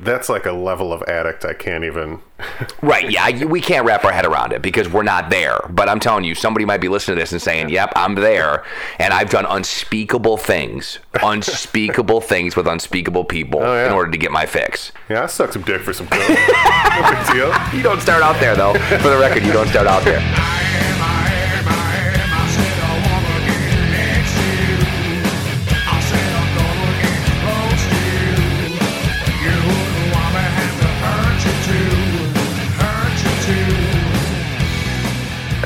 [0.00, 2.20] that's like a level of addict I can't even.
[2.82, 3.10] Right.
[3.10, 3.24] Yeah.
[3.24, 5.58] I- We can't wrap our head around it because we're not there.
[5.70, 8.64] But I'm telling you, somebody might be listening to this and saying, "Yep, I'm there,"
[8.98, 13.86] and I've done unspeakable things, unspeakable things with unspeakable people Oh, yeah.
[13.86, 14.92] in order to get my fix.
[15.08, 16.28] Yeah, I sucked some dick for some pills.
[17.34, 17.68] no.
[17.72, 18.74] You don't start out there, though.
[18.74, 20.20] For the record, you don't start out there.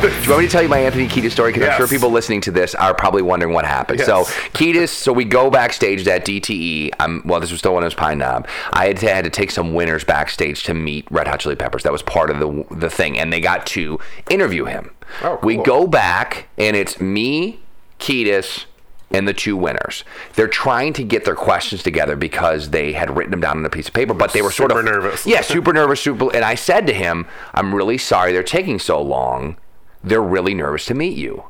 [0.01, 1.53] Do you want me to tell you my Anthony Kiedis story?
[1.53, 3.99] Because I'm sure people listening to this are probably wondering what happened.
[3.99, 4.07] Yes.
[4.07, 6.91] So Kiedis, so we go backstage at DTE.
[7.01, 8.47] I'm well, this was still when it was Pine Knob.
[8.73, 11.83] I had to, had to take some winners backstage to meet Red Hot Chili Peppers.
[11.83, 13.99] That was part of the the thing, and they got to
[14.31, 14.91] interview him.
[15.23, 17.61] Oh, We go back, and it's me,
[17.99, 18.67] Kiedis,
[19.11, 20.05] and the two winners.
[20.35, 23.71] They're trying to get their questions together because they had written them down on a
[23.71, 25.27] piece of paper, but they were sort of nervous.
[25.27, 26.35] Yeah, super nervous, super.
[26.35, 29.57] And I said to him, "I'm really sorry they're taking so long.
[30.03, 31.45] They're really nervous to meet you."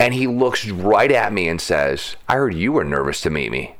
[0.00, 3.50] And he looks right at me and says, "I heard you were nervous to meet
[3.50, 3.76] me."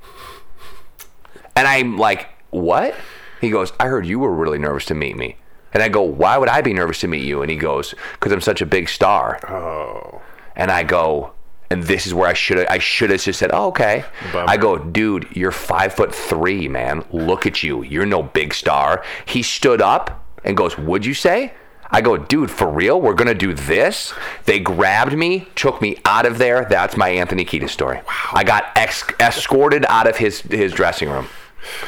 [1.54, 2.94] And I'm like, "What?"
[3.40, 5.36] He goes, "I heard you were really nervous to meet me."
[5.72, 8.32] And I go, "Why would I be nervous to meet you?" And he goes, "Because
[8.32, 10.20] I'm such a big star." Oh,
[10.56, 11.32] And I go,
[11.70, 14.04] and this is where I should have I should have just said, oh, okay.
[14.32, 14.50] Bummer.
[14.50, 17.04] I go, dude, you're five foot three, man.
[17.12, 17.82] Look at you.
[17.82, 19.04] You're no big star.
[19.26, 21.52] He stood up and goes, Would you say?
[21.90, 23.00] I go, dude, for real?
[23.00, 24.12] We're gonna do this?
[24.44, 26.66] They grabbed me, took me out of there.
[26.68, 27.96] That's my Anthony Kiedis story.
[28.06, 28.30] Wow.
[28.34, 31.28] I got ex- escorted out of his his dressing room.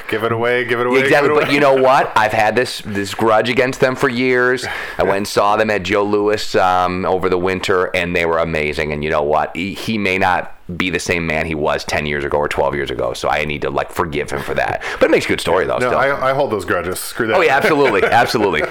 [0.08, 1.00] give it away, give it away.
[1.00, 1.54] Exactly, it but away.
[1.54, 2.12] you know what?
[2.16, 4.66] I've had this this grudge against them for years.
[4.98, 8.38] I went and saw them at Joe Louis um, over the winter, and they were
[8.38, 8.92] amazing.
[8.92, 9.54] And you know what?
[9.54, 12.74] He, he may not be the same man he was ten years ago or twelve
[12.74, 14.82] years ago, so I need to like forgive him for that.
[14.98, 15.78] But it makes a good story though.
[15.78, 15.90] No.
[15.92, 16.98] I, I hold those grudges.
[16.98, 17.36] Screw that.
[17.36, 18.62] oh yeah, absolutely, absolutely.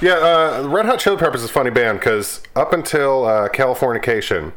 [0.00, 4.52] Yeah, uh, Red Hot Chili Peppers is a funny band because up until uh, Californication,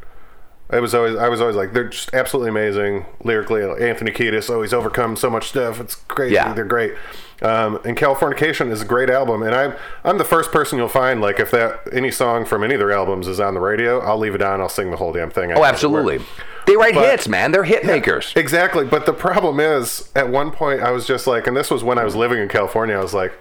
[0.72, 3.62] it was always I was always like they're just absolutely amazing lyrically.
[3.64, 5.80] Anthony Kiedis always overcomes so much stuff.
[5.80, 6.36] It's crazy.
[6.36, 6.54] Yeah.
[6.54, 6.94] They're great.
[7.42, 11.20] Um, and Californication is a great album, and I'm I'm the first person you'll find
[11.22, 14.20] like if that any song from any of their albums is on the radio, I'll
[14.20, 14.62] leave it on.
[14.62, 15.52] I'll sing the whole damn thing.
[15.52, 16.20] Oh, absolutely.
[16.68, 17.52] They write But- hits, man.
[17.52, 18.32] They're hit makers.
[18.36, 18.86] Exactly.
[18.86, 21.98] But the problem is, at one point, I was just like, and this was when
[21.98, 23.34] I was living in California, I was like,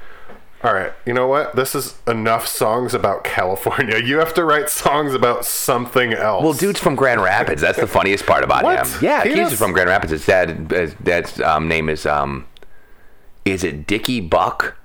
[0.63, 1.57] all right, you know what?
[1.57, 3.99] This is enough songs about California.
[3.99, 6.43] You have to write songs about something else.
[6.45, 7.63] Well, dude's from Grand Rapids.
[7.63, 8.87] That's the funniest part about What?
[8.87, 8.99] him.
[9.03, 10.11] Yeah, He is from Grand Rapids.
[10.13, 12.47] His dad, his dad's um, name is um,
[13.45, 14.77] is it Dickie Buck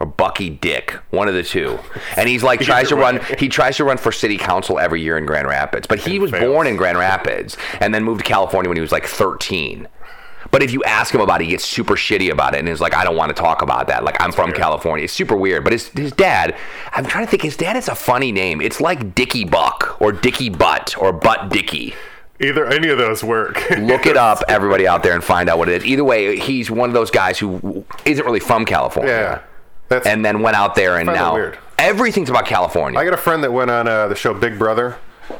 [0.00, 0.92] or Bucky Dick?
[1.10, 1.78] One of the two.
[2.16, 3.20] And he's like tries to run.
[3.38, 5.86] He tries to run for city council every year in Grand Rapids.
[5.86, 8.92] But he was born in Grand Rapids and then moved to California when he was
[8.92, 9.86] like 13.
[10.50, 12.80] But if you ask him about it, he gets super shitty about it and is
[12.80, 14.02] like, I don't want to talk about that.
[14.02, 14.58] Like, I'm from weird.
[14.58, 15.04] California.
[15.04, 15.62] It's super weird.
[15.62, 16.56] But his, his dad,
[16.92, 18.60] I'm trying to think, his dad is a funny name.
[18.60, 21.94] It's like Dickie Buck or Dickie Butt or Butt Dickie.
[22.40, 23.62] Either any of those work.
[23.78, 25.86] Look it up, everybody out there, and find out what it is.
[25.86, 29.12] Either way, he's one of those guys who isn't really from California.
[29.12, 29.42] yeah.
[29.88, 30.06] That's.
[30.06, 31.58] And then went out there and now weird.
[31.76, 32.98] everything's about California.
[32.98, 34.96] I got a friend that went on uh, the show Big Brother.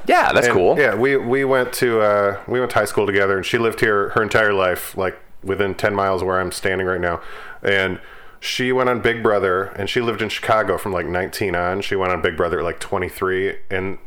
[0.06, 0.78] Yeah, that's And, cool.
[0.78, 3.80] Yeah, we we went to uh, we went to high school together, and she lived
[3.80, 7.20] here her entire life, like within ten miles of where I'm standing right now.
[7.62, 8.00] And
[8.40, 11.82] she went on Big Brother, and she lived in Chicago from like 19 on.
[11.82, 13.98] She went on Big Brother at like 23, and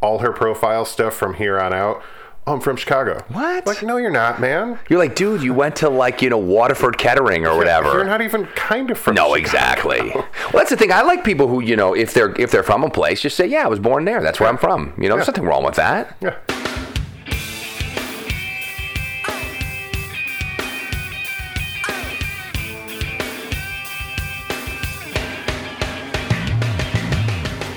[0.00, 2.02] all her profile stuff from here on out.
[2.46, 3.24] Oh, I'm from Chicago.
[3.28, 3.66] What?
[3.66, 4.78] Like, no, you're not, man.
[4.90, 7.92] You're like, dude, you went to like, you know, Waterford Kettering or whatever.
[7.94, 9.14] You're not even kind of from.
[9.14, 9.40] no, Chicago.
[9.40, 10.12] exactly.
[10.52, 10.92] Well, that's the thing.
[10.92, 13.46] I like people who, you know, if they're if they're from a place, just say,
[13.46, 14.22] "Yeah, I was born there.
[14.22, 16.16] That's where I'm from." You know, there's nothing wrong with that.
[16.20, 16.36] Yeah.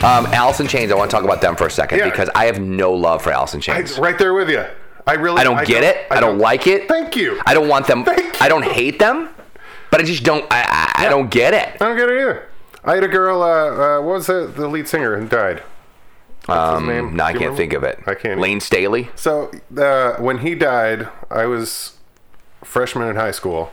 [0.03, 0.91] Um, Alice in Chains.
[0.91, 2.09] I want to talk about them for a second Yeah.
[2.09, 4.63] because I have no love for Alice in I, right there with you.
[5.07, 5.39] I really.
[5.39, 6.05] I don't get it.
[6.11, 6.87] I, don't, like it.
[6.87, 7.41] Thank you.
[7.45, 8.03] I don't want them.
[8.03, 8.31] Thank you.
[8.39, 9.29] I don't hate them,
[9.89, 10.45] but I just don't.
[10.51, 11.81] I, I, I don't get it.
[11.81, 12.47] I don't get it either.
[12.83, 13.41] I had a girl.
[13.41, 15.63] Uh, uh, what was the, the lead singer who died?
[16.45, 17.07] What's his name?
[17.07, 17.57] Um, no, I can't remember?
[17.57, 17.99] think of it.
[18.05, 18.39] I can't.
[18.39, 19.09] Layne Staley.
[19.15, 21.97] So uh, when he died, I was
[22.63, 23.71] freshman in high school,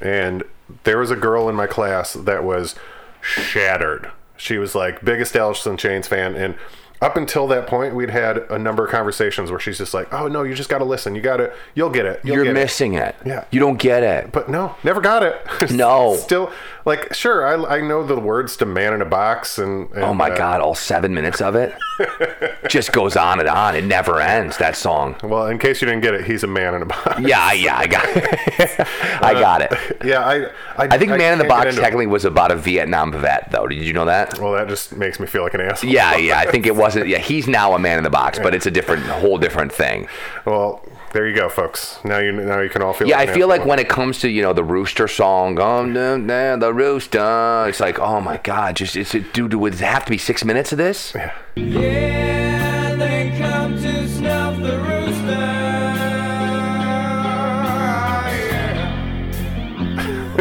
[0.00, 0.44] and
[0.84, 2.74] there was a girl in my class that was
[3.20, 4.10] shattered.
[4.38, 6.54] She was like biggest Alice in Chains fan, and
[7.00, 10.26] up until that point, we'd had a number of conversations where she's just like, "Oh
[10.28, 11.14] no, you just got to listen.
[11.14, 12.20] You got to, you'll get it.
[12.24, 13.14] You'll You're get it." missing it.
[13.24, 13.44] Yeah.
[13.50, 14.32] You don't get it.
[14.32, 15.36] But no, never got it.
[15.70, 16.16] No.
[16.16, 16.50] Still,
[16.84, 20.14] like, sure, I, I know the words to "Man in a Box" and, and Oh
[20.14, 20.60] my uh, God!
[20.60, 21.74] All seven minutes of it
[22.68, 23.76] just goes on and on.
[23.76, 24.56] It never ends.
[24.58, 25.16] That song.
[25.22, 27.20] Well, in case you didn't get it, he's a man in a box.
[27.20, 28.80] Yeah, I- yeah, I got it.
[29.22, 29.72] I got it.
[30.04, 30.44] yeah, I,
[30.76, 31.82] I, I think Man in the Box into it.
[31.82, 33.66] technically was about a Vietnam vet, though.
[33.66, 34.38] Did you know that?
[34.38, 35.90] Well, that just makes me feel like an asshole.
[35.90, 36.38] Yeah, yeah.
[36.38, 37.08] I think it wasn't.
[37.08, 40.08] Yeah, he's now a Man in the Box, but it's a different, whole different thing.
[40.44, 41.98] Well, there you go, folks.
[42.04, 43.08] Now you now you can all feel.
[43.08, 43.70] Yeah, I like an feel like asshole.
[43.70, 47.80] when it comes to you know the Rooster song, um, dum, dum, the Rooster, it's
[47.80, 50.72] like, oh my God, just it's it, dude, would it have to be six minutes
[50.72, 51.14] of this?
[51.14, 52.77] Yeah, they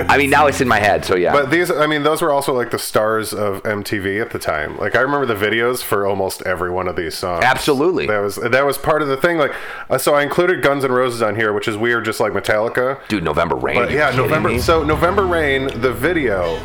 [0.09, 1.31] I mean, now it's in my head, so yeah.
[1.31, 4.77] But these, I mean, those were also like the stars of MTV at the time.
[4.77, 7.43] Like I remember the videos for almost every one of these songs.
[7.43, 8.07] Absolutely.
[8.07, 9.37] that was that was part of the thing.
[9.37, 9.53] Like,
[9.89, 12.99] uh, so I included Guns N' Roses on here, which is weird, just like Metallica.
[13.07, 13.75] dude, November Rain.
[13.75, 14.49] But yeah, November.
[14.49, 14.59] me?
[14.59, 16.59] So November Rain, the video.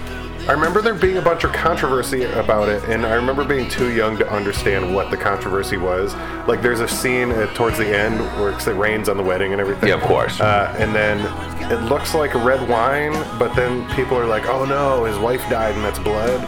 [0.49, 3.93] I remember there being a bunch of controversy about it, and I remember being too
[3.93, 6.15] young to understand what the controversy was.
[6.49, 9.61] Like, there's a scene at, towards the end where it rains on the wedding and
[9.61, 9.89] everything.
[9.89, 10.41] Yeah, of course.
[10.41, 11.21] Uh, and then
[11.71, 15.77] it looks like red wine, but then people are like, "Oh no, his wife died,
[15.77, 16.41] and that's blood."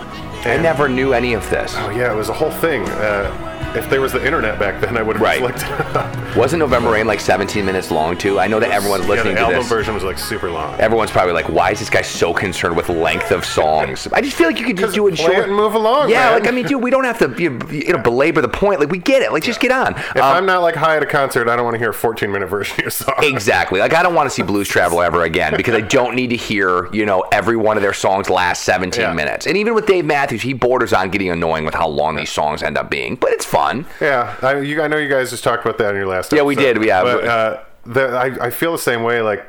[0.45, 1.73] I never knew any of this.
[1.77, 2.83] Oh yeah, it was a whole thing.
[2.89, 5.41] Uh, if there was the internet back then, I would have Right.
[5.41, 6.37] just looked it up.
[6.37, 8.39] Wasn't November Rain like 17 minutes long too?
[8.41, 9.41] I know that everyone's listening to this.
[9.41, 9.69] yeah, the to album this.
[9.69, 10.79] version was like super long.
[10.81, 14.09] Everyone's probably like, why is this guy so concerned with length of songs?
[14.13, 15.35] I just feel like you could just do it short.
[15.45, 16.41] and move along, Yeah, man.
[16.41, 17.51] like I mean, dude, we don't have to you,
[17.93, 18.81] know belabor the point.
[18.81, 19.33] Like we get it.
[19.33, 19.95] Like just get on.
[19.95, 21.95] If Um, I'm not like high at a concert, I don't want to hear a
[21.95, 23.15] 14 minute version of your song.
[23.23, 23.81] Exactly.
[23.81, 26.37] Like I don't want to see Blues Travel ever again because I don't need to
[26.37, 29.13] hear, you know, every one of their songs last 17 Yeah.
[29.13, 29.47] minutes.
[29.47, 32.63] And even with Dave Matthews, he borders on getting annoying with how long these songs
[32.63, 33.15] end up being.
[33.17, 33.64] But it's fun.
[34.01, 36.33] Yeah, I, you, I know you guys just talked about that in your last.
[36.33, 37.03] Yeah, we did, yeah.
[37.03, 39.21] But uh, the, I, I feel the same way.
[39.21, 39.45] Like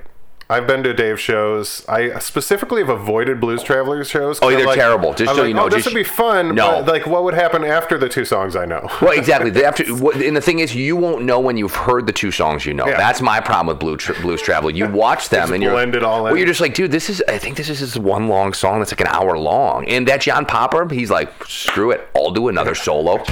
[0.48, 1.84] I've been to Dave shows.
[1.90, 4.38] I specifically have avoided Blues Travelers shows.
[4.44, 5.16] Oh, they're like- terrible.
[5.16, 6.54] Just I'm so like, you know, oh, this would be fun.
[6.54, 6.84] No.
[6.84, 8.88] but, like what would happen after the two songs I know?
[9.02, 9.50] Well, exactly.
[9.50, 12.30] The After, what- and the thing is, you won't know when you've heard the two
[12.30, 12.86] songs you know.
[12.88, 12.98] Yeah.
[12.98, 14.70] That's my problem with Blue Tra- Blues Travel.
[14.70, 16.38] You watch them and you're it all Well, in.
[16.38, 17.24] you're just like, dude, this is.
[17.28, 19.88] I think this is just one long song that's like an hour long.
[19.88, 23.24] And that John Popper, he's like, screw it, I'll do another solo.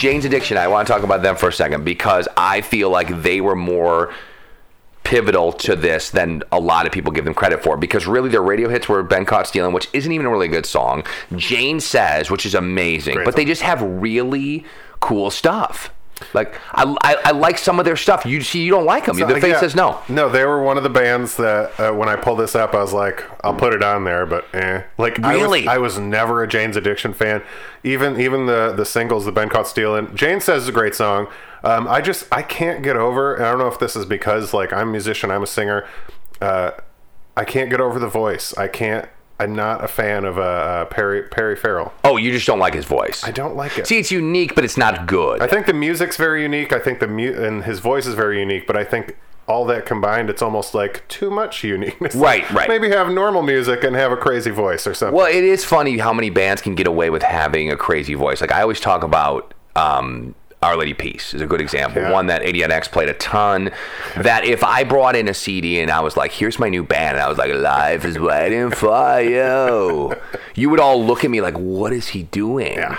[0.00, 3.20] Jane's Addiction, I want to talk about them for a second because I feel like
[3.20, 4.14] they were more
[5.04, 8.42] pivotal to this than a lot of people give them credit for because really their
[8.42, 11.04] radio hits were Ben Caught Stealing, which isn't even a really good song.
[11.36, 14.64] Jane Says, which is amazing, Great but they just have really
[15.00, 15.92] cool stuff.
[16.34, 18.24] Like I, I, I like some of their stuff.
[18.24, 19.16] You see, you don't like them.
[19.16, 19.60] the face yeah.
[19.60, 20.00] says no.
[20.08, 22.80] No, they were one of the bands that uh, when I pulled this up, I
[22.82, 24.82] was like, I'll put it on there, but eh.
[24.98, 25.66] Like Really?
[25.66, 27.42] I was, I was never a Jane's Addiction fan.
[27.82, 30.14] Even even the the singles, the Ben Caught Stealing.
[30.14, 31.28] Jane says is a great song.
[31.64, 33.34] Um, I just I can't get over.
[33.34, 35.86] And I don't know if this is because like I'm a musician, I'm a singer.
[36.40, 36.72] Uh,
[37.36, 38.56] I can't get over the voice.
[38.56, 39.08] I can't.
[39.40, 41.94] I'm not a fan of uh, uh, Perry Perry Farrell.
[42.04, 43.24] Oh, you just don't like his voice.
[43.24, 43.86] I don't like it.
[43.86, 45.40] See, it's unique, but it's not good.
[45.40, 46.74] I think the music's very unique.
[46.74, 48.66] I think the mu- and his voice is very unique.
[48.66, 49.16] But I think
[49.48, 52.14] all that combined, it's almost like too much uniqueness.
[52.20, 52.68] Right, right.
[52.68, 55.16] Maybe have normal music and have a crazy voice or something.
[55.16, 58.42] Well, it is funny how many bands can get away with having a crazy voice.
[58.42, 62.02] Like I always talk about um, Our Lady Peace is a good example.
[62.02, 62.12] Yeah.
[62.12, 63.70] One that 89X played a ton.
[64.16, 67.16] That if I brought in a CD and I was like, "Here's my new band,"
[67.16, 70.14] and I was like, "Life is waiting for you,"
[70.54, 72.98] you would all look at me like, "What is he doing?" Yeah.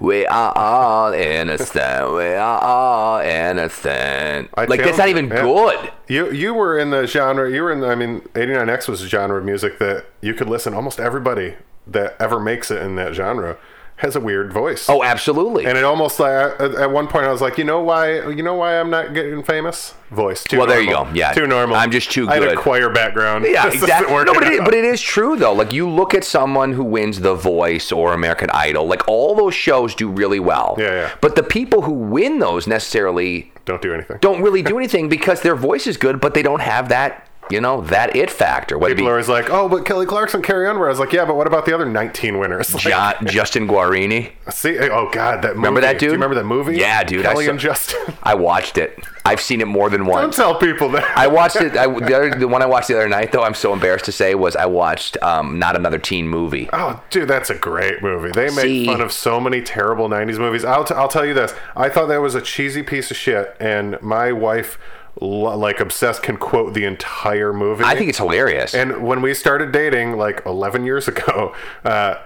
[0.00, 2.14] We are all innocent.
[2.14, 4.50] We are all innocent.
[4.54, 5.42] I like that's not even yeah.
[5.42, 5.92] good.
[6.08, 7.50] You you were in the genre.
[7.50, 7.80] You were in.
[7.80, 10.74] The, I mean, 89X was a genre of music that you could listen.
[10.74, 11.54] Almost everybody
[11.86, 13.56] that ever makes it in that genre
[13.96, 14.88] has a weird voice.
[14.90, 15.64] Oh, absolutely.
[15.64, 16.30] And it almost like
[16.60, 18.28] at at one point I was like, you know why?
[18.28, 19.94] You know why I'm not getting famous?
[20.10, 20.44] Voice.
[20.44, 21.12] Too Well, there you normal.
[21.12, 21.18] go.
[21.18, 21.32] Yeah.
[21.32, 21.76] Too normal.
[21.76, 22.58] I'm just too I had a good.
[22.58, 23.44] choir background.
[23.48, 24.14] Yeah, This exactly.
[24.14, 25.52] No, but it, but it is true though.
[25.54, 29.54] Like you look at someone who wins The Voice or American Idol, like all those
[29.54, 30.76] shows do really well.
[30.78, 31.10] Yeah, yeah.
[31.22, 34.18] But the people who win those necessarily don't do anything.
[34.20, 37.60] don't really do anything because their voice is good, but they don't have that you
[37.60, 38.76] know, that it factor.
[38.78, 41.24] Whether People are always like, "Oh, but Kelly Clarkson, Carrie Underwood." I was like, "Yeah,
[41.24, 44.32] but what about the other 19 winners?" Like, John, Justin Guarini.
[44.50, 45.56] See, oh god, that movie.
[45.58, 46.16] Remember that Do you dude?
[46.16, 46.76] remember that movie?
[46.76, 48.14] Yeah, dude, I Kelly saw- and Justin.
[48.22, 48.98] I watched it.
[49.24, 50.36] I've seen it more than once.
[50.36, 51.04] Don't tell people that.
[51.18, 51.72] I watched it.
[51.76, 54.12] I, the, other, the one I watched the other night, though, I'm so embarrassed to
[54.12, 56.68] say, was I watched um, Not Another Teen Movie.
[56.72, 58.30] Oh, dude, that's a great movie.
[58.30, 60.64] They make See- fun of so many terrible 90s movies.
[60.64, 61.52] I'll, t- I'll tell you this.
[61.74, 64.78] I thought that was a cheesy piece of shit, and my wife,
[65.20, 67.84] like, obsessed, can quote the entire movie.
[67.84, 68.74] I think it's hilarious.
[68.74, 71.54] And when we started dating, like 11 years ago,
[71.84, 72.16] uh,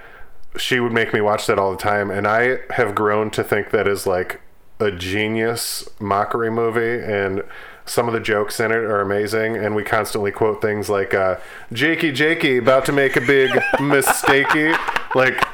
[0.56, 2.10] she would make me watch that all the time.
[2.10, 4.40] And I have grown to think that is like
[4.80, 7.02] a genius mockery movie.
[7.02, 7.42] And
[7.84, 9.56] some of the jokes in it are amazing.
[9.56, 11.36] And we constantly quote things like, uh,
[11.72, 14.76] Jakey, Jakey, about to make a big mistakey.
[15.14, 15.44] Like,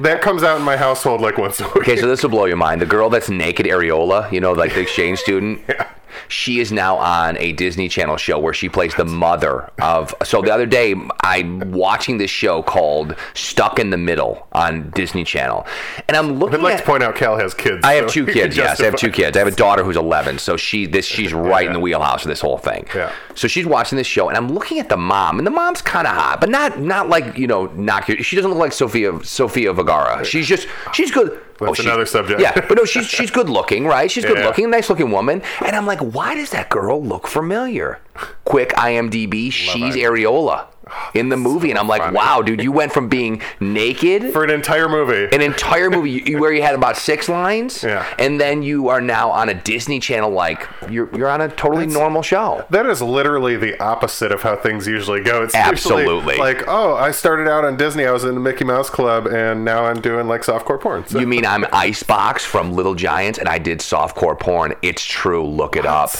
[0.00, 1.76] that comes out in my household like once a week.
[1.78, 2.80] Okay, so this will blow your mind.
[2.80, 5.62] The girl that's naked, Areola, you know, like the exchange student.
[6.28, 10.14] She is now on a Disney Channel show where she plays the mother of.
[10.24, 15.24] So the other day, I'm watching this show called Stuck in the Middle on Disney
[15.24, 15.66] Channel,
[16.08, 16.80] and I'm looking I'd like at.
[16.80, 17.80] to point out Cal has kids.
[17.84, 18.56] I have so two kids.
[18.56, 19.36] Yes, I have two kids.
[19.36, 22.28] I have a daughter who's 11, so she this she's right in the wheelhouse of
[22.28, 22.86] this whole thing.
[22.94, 23.12] Yeah.
[23.34, 26.06] So she's watching this show, and I'm looking at the mom, and the mom's kind
[26.06, 28.04] of hot, but not not like you know not.
[28.22, 30.24] She doesn't look like Sofia Sofia Vergara.
[30.24, 31.40] She's just she's good.
[31.58, 32.40] That's oh, she's- another subject.
[32.40, 34.10] Yeah, but no, she's she's good looking, right?
[34.10, 34.46] She's good Yeah.
[34.46, 38.00] looking, nice looking woman, and I'm like, why does that girl look familiar?
[38.44, 40.00] Quick IMDb, she's it.
[40.00, 40.66] Areola
[41.14, 42.16] in the movie, and I'm like, funny.
[42.16, 45.34] wow, dude, you went from being naked For an entire movie.
[45.34, 48.04] an entire movie you- where you had about six lines, Yeah.
[48.18, 51.86] and then you are now on a Disney Channel like you're you're on a totally
[51.86, 52.64] normal show.
[52.70, 55.42] That is literally the opposite of how things usually go.
[55.42, 56.36] It's Absolutely.
[56.36, 58.06] like, oh, I started out on Disney.
[58.06, 61.06] I was in the Mickey Mouse Club, and now I'm doing like softcore porn.
[61.06, 64.74] So You mean I'm Icebox from Little Giants, and I did softcore porn?
[64.82, 65.44] It's true.
[65.44, 66.10] Look it up.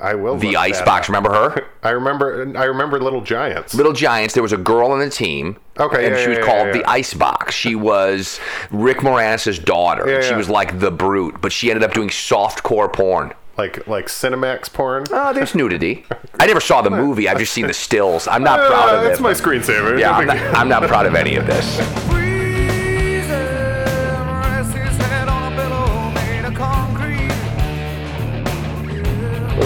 [0.00, 0.36] I will.
[0.36, 1.04] The look that Icebox.
[1.04, 1.08] up.
[1.08, 1.66] Remember her?
[1.82, 2.52] I remember.
[2.56, 3.74] I remember Little Giants.
[3.74, 4.34] Little Giants.
[4.34, 5.56] There was a girl on the team.
[5.78, 6.90] Okay, and yeah, she was yeah, called yeah, the yeah.
[6.90, 7.54] Icebox.
[7.54, 8.38] She was
[8.70, 10.08] Rick Moranis' daughter.
[10.08, 10.36] Yeah, she yeah.
[10.36, 13.32] was like the brute, but she ended up doing softcore porn.
[13.56, 15.04] like like Cinemax porn.
[15.10, 16.04] Oh, there's nudity.
[16.40, 17.26] I never saw the movie.
[17.28, 18.28] I've just seen the stills.
[18.28, 19.12] I'm not proud Uh, of it.
[19.12, 19.98] It's my screensaver.
[19.98, 20.36] Yeah, I'm not.
[20.54, 21.78] I'm not proud of any of this.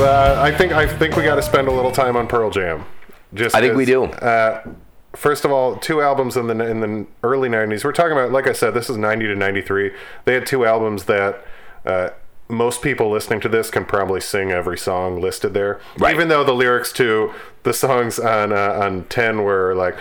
[0.01, 2.84] Uh, I think I think we got to spend a little time on Pearl Jam.
[3.34, 4.05] Just I think we do.
[4.05, 4.62] Uh,
[5.14, 7.84] first of all, two albums in the in the early '90s.
[7.84, 9.92] We're talking about, like I said, this is '90 to '93.
[10.24, 11.44] They had two albums that.
[11.84, 12.11] Uh,
[12.48, 16.12] most people listening to this can probably sing every song listed there, Right.
[16.12, 17.32] even though the lyrics to
[17.62, 19.96] the songs on uh, on ten were like,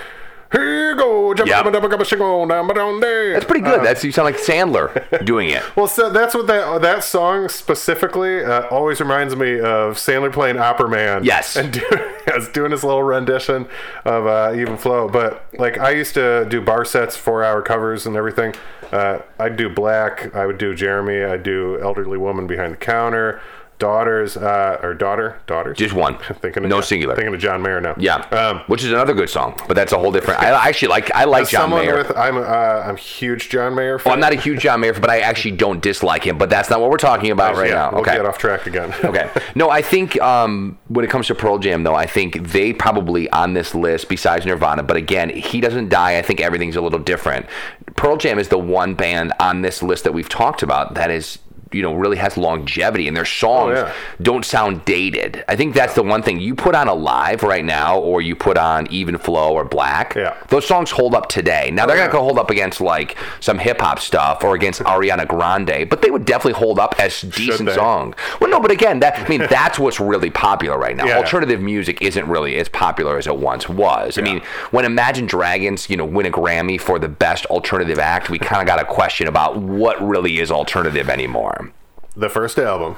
[0.51, 1.63] "Here you go, jump, Yep.
[1.63, 3.83] jump, jump, jump, jump, down, down, there." That's pretty good.
[3.83, 5.63] That's you sound like Sandler doing it.
[5.75, 10.57] Well, so that's what that that song specifically uh, always reminds me of Sandler playing
[10.57, 11.23] Opera Man.
[11.23, 11.55] Yes.
[11.55, 13.67] and doing, doing his little rendition
[14.05, 15.07] of uh, Even Flow.
[15.07, 18.55] But like I used to do bar sets, four hour covers, and everything.
[18.91, 20.33] Uh, I'd do Black.
[20.35, 21.23] I would do Jeremy.
[21.23, 23.39] I'd do Elderly Woman Behind the Counter.
[23.79, 25.77] Daughters, uh, or daughter, daughters.
[25.77, 26.17] Just one.
[26.41, 27.15] thinking of No John- singular.
[27.15, 27.95] Thinking of John Mayer now.
[27.97, 30.41] Yeah, Um, which is another good song, but that's a whole different.
[30.41, 31.09] I actually like.
[31.15, 31.95] I like John Mayer.
[31.97, 34.09] with I'm uh, I'm a huge John Mayer fan.
[34.09, 36.37] well, I'm not a huge John Mayer, fan, but I actually don't dislike him.
[36.37, 37.91] But that's not what we're talking about right yeah, now.
[37.91, 38.17] We'll okay.
[38.17, 38.93] get off track again.
[39.03, 39.29] okay.
[39.55, 43.29] No, I think um, when it comes to Pearl Jam, though, I think they probably
[43.29, 44.83] on this list besides Nirvana.
[44.83, 46.17] But again, he doesn't die.
[46.17, 47.45] I think everything's a little different.
[47.95, 51.39] Pearl Jam is the one band on this list that we've talked about that is.
[51.71, 53.93] You know, really has longevity, and their oh, songs Oh, yeah.
[54.21, 55.43] don't sound dated.
[55.47, 58.35] I think that's the one thing you put on a live right now, or you
[58.35, 60.15] put on Even Flow or Black.
[60.15, 60.35] Yeah.
[60.49, 61.69] those songs hold up today.
[61.71, 62.07] Now they're oh, yeah.
[62.11, 66.09] gonna hold up against like some hip hop stuff or against Ariana Grande, but they
[66.11, 68.15] would definitely hold up as decent songs.
[68.39, 71.07] Well, no, but again, that I mean, that's what's really popular right now.
[71.17, 74.17] Alternative music isn't really as popular as it once was.
[74.17, 74.41] I mean,
[74.71, 78.61] when Imagine Dragons, you know, win a Grammy for the best alternative act, we kind
[78.61, 81.58] of got a question about what really is alternative anymore.
[82.19, 82.97] The first album.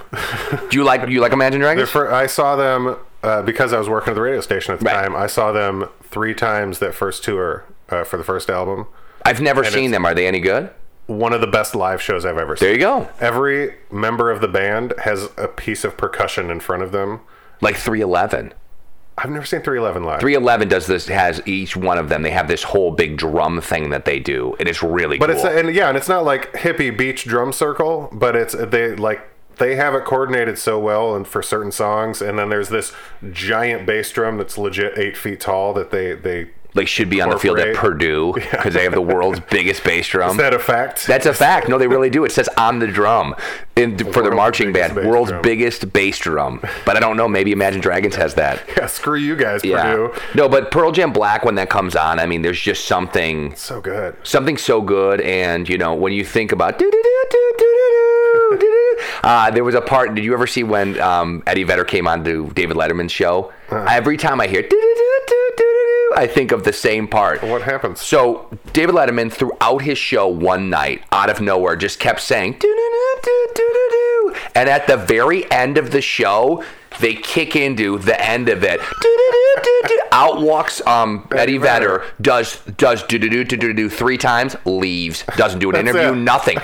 [0.69, 1.89] Do you like do you like Imagine Dragons?
[1.89, 4.86] fir- I saw them uh, because I was working at the radio station at the
[4.86, 4.93] Right.
[5.03, 5.15] time.
[5.15, 8.88] I saw them three times that first tour uh, for the first album.
[9.24, 10.05] I've never and seen them.
[10.05, 10.72] Are they any good?
[11.05, 12.65] One of the best live shows I've ever seen.
[12.67, 13.09] There you go.
[13.19, 17.19] Every member of the band has a piece of percussion in front of them.
[17.61, 18.53] Like 311.
[19.24, 20.19] I've never seen 311 live.
[20.19, 23.91] 311 does this has each one of them they have this whole big drum thing
[23.91, 26.51] that they do it is really but cool it's and yeah, and it's not like
[26.53, 31.28] hippie beach drum circle, but it's they like they have it coordinated so well and
[31.28, 32.93] for certain songs and then there's this
[33.32, 37.30] giant bass drum that's legit eight feet tall that they they like should be on
[37.30, 40.32] the field at Purdue because they have the world's biggest bass drum.
[40.32, 41.05] Is that a fact?
[41.07, 41.67] That's a fact.
[41.69, 42.24] No, they really do.
[42.24, 43.36] It says on the drum
[43.76, 45.41] in, for their marching band, world's drum.
[45.41, 46.61] biggest bass drum.
[46.86, 47.28] But I don't know.
[47.28, 48.61] Maybe Imagine Dragons has that.
[48.78, 49.84] yeah, screw you guys, Yeah.
[49.84, 50.13] Purdue.
[50.36, 53.82] No, but Pearl Jam Black when that comes on, I mean, there's just something So
[53.82, 54.15] good.
[54.24, 59.76] something so good and you know when you think about doo-doo-doo-doo-doo-doo-doo, doo-doo-doo, uh, there was
[59.76, 63.11] a part did you ever see when um, eddie vedder came on to david letterman's
[63.11, 65.70] show every time i hear doo-doo-doo-doo-doo-doo,
[66.16, 68.01] i think of the same part What happens?
[68.01, 74.36] so david letterman throughout his show one night out of nowhere just kept saying doo-doo-doo-doo-doo-doo,
[74.55, 76.64] and at the very end of the show
[76.99, 78.82] they kick into the end of it.
[80.12, 84.57] Out walks um, Eddie Vedder, does does do do do do do do three times,
[84.66, 86.16] leaves, doesn't do an interview, it.
[86.18, 86.57] nothing.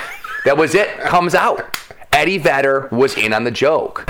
[0.44, 1.00] That was it.
[1.00, 1.78] Comes out.
[2.12, 4.04] Eddie Vedder was in on the joke.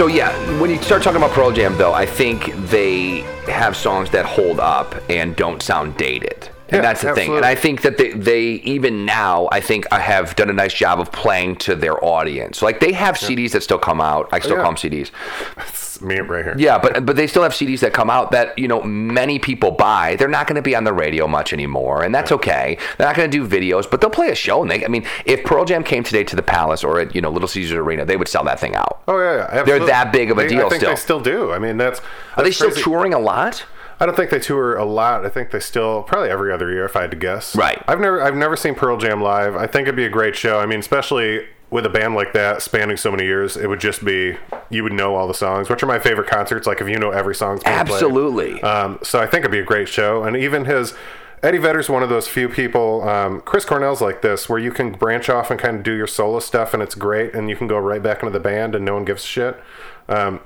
[0.00, 3.20] So yeah, when you start talking about Pearl Jam, though, I think they
[3.52, 6.48] have songs that hold up and don't sound dated.
[6.70, 7.36] And Yeah, that's the thing.
[7.36, 7.44] And.
[7.44, 11.00] I think that they, they even now, I think I have done a nice job
[11.00, 12.62] of playing to their audience.
[12.62, 14.28] Like they have CDs that still come out.
[14.32, 14.62] I still oh, yeah.
[14.62, 15.10] call them CDs.
[15.56, 16.54] It's me right here.
[16.56, 19.70] Yeah, but but they still have CDs that come out that you know many people
[19.70, 20.16] buy.
[20.16, 22.78] They're not going to be on the radio much anymore, and that's okay.
[22.96, 24.62] They're not going to do videos, but they'll play a show.
[24.62, 27.20] And they, I mean, if Pearl Jam came today to the Palace or at you
[27.20, 29.02] know Little Caesars Arena, they would sell that thing out.
[29.08, 29.78] Oh yeah, yeah absolutely.
[29.78, 30.90] They're that big of a They- deal I think still.
[30.90, 31.52] they still do.
[31.52, 32.00] I mean, that's.
[32.36, 32.82] Are they that's still crazy.
[32.82, 33.64] touring a lot?
[34.00, 35.26] I don't think they tour a lot.
[35.26, 37.54] I think they still probably every other year, if I had to guess.
[37.54, 37.82] Right.
[37.86, 39.54] I've never I've never seen Pearl Jam live.
[39.54, 40.58] I think it'd be a great show.
[40.58, 44.02] I mean, especially with a band like that spanning so many years, it would just
[44.02, 44.38] be
[44.70, 46.66] you would know all the songs, which are my favorite concerts.
[46.66, 47.66] Like if you know every played.
[47.66, 48.60] Absolutely.
[48.62, 50.94] Um, so I think it'd be a great show, and even his.
[51.42, 53.08] Eddie Vedder's one of those few people.
[53.08, 56.06] Um, Chris Cornell's like this, where you can branch off and kind of do your
[56.06, 58.84] solo stuff, and it's great, and you can go right back into the band, and
[58.84, 59.62] no one gives a shit.
[60.06, 60.40] Um,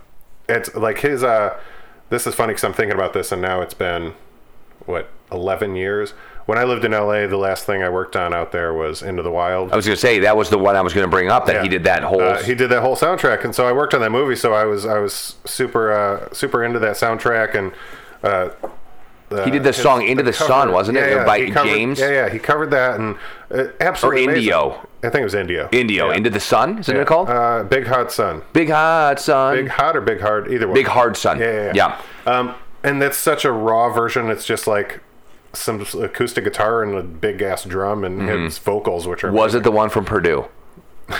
[0.48, 1.24] it's like his.
[1.24, 1.58] Uh,
[2.14, 4.14] this is funny because I'm thinking about this, and now it's been
[4.86, 6.12] what 11 years.
[6.46, 9.22] When I lived in LA, the last thing I worked on out there was Into
[9.22, 9.72] the Wild.
[9.72, 11.46] I was going to say that was the one I was going to bring up
[11.46, 12.20] that he did that whole.
[12.20, 14.36] Uh, he did that whole soundtrack, and so I worked on that movie.
[14.36, 17.72] So I was I was super uh, super into that soundtrack, and
[18.22, 18.50] uh,
[19.44, 22.28] he did the song "Into the, Sun," wasn't it, by he covered- James Yeah, yeah,
[22.28, 23.16] he covered that, and
[23.50, 24.42] uh, absolutely or amazing.
[24.42, 24.88] Indio?
[25.02, 25.68] I think it was Indio.
[25.72, 26.16] Indio, Yeah.
[26.16, 27.02] "Into the Sun," isn't Yeah.
[27.02, 27.28] it called?
[27.28, 28.42] Uh, Big Hot Sun.
[28.52, 29.56] Big Hot Sun.
[29.56, 30.50] Big Hot or Big Hard?
[30.52, 30.74] Either one.
[30.74, 31.38] Big Hard Sun.
[31.40, 31.96] Yeah, yeah, yeah.
[32.32, 34.30] Um, and that's such a raw version.
[34.30, 35.00] It's just like
[35.52, 39.28] some acoustic guitar and a big ass drum and his vocals, which are.
[39.28, 39.36] Mm-hmm.
[39.36, 40.46] Was it the one from Purdue?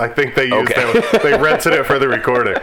[0.00, 0.92] I think they used Okay.
[1.00, 1.22] that.
[1.22, 2.56] They rented it for the recording.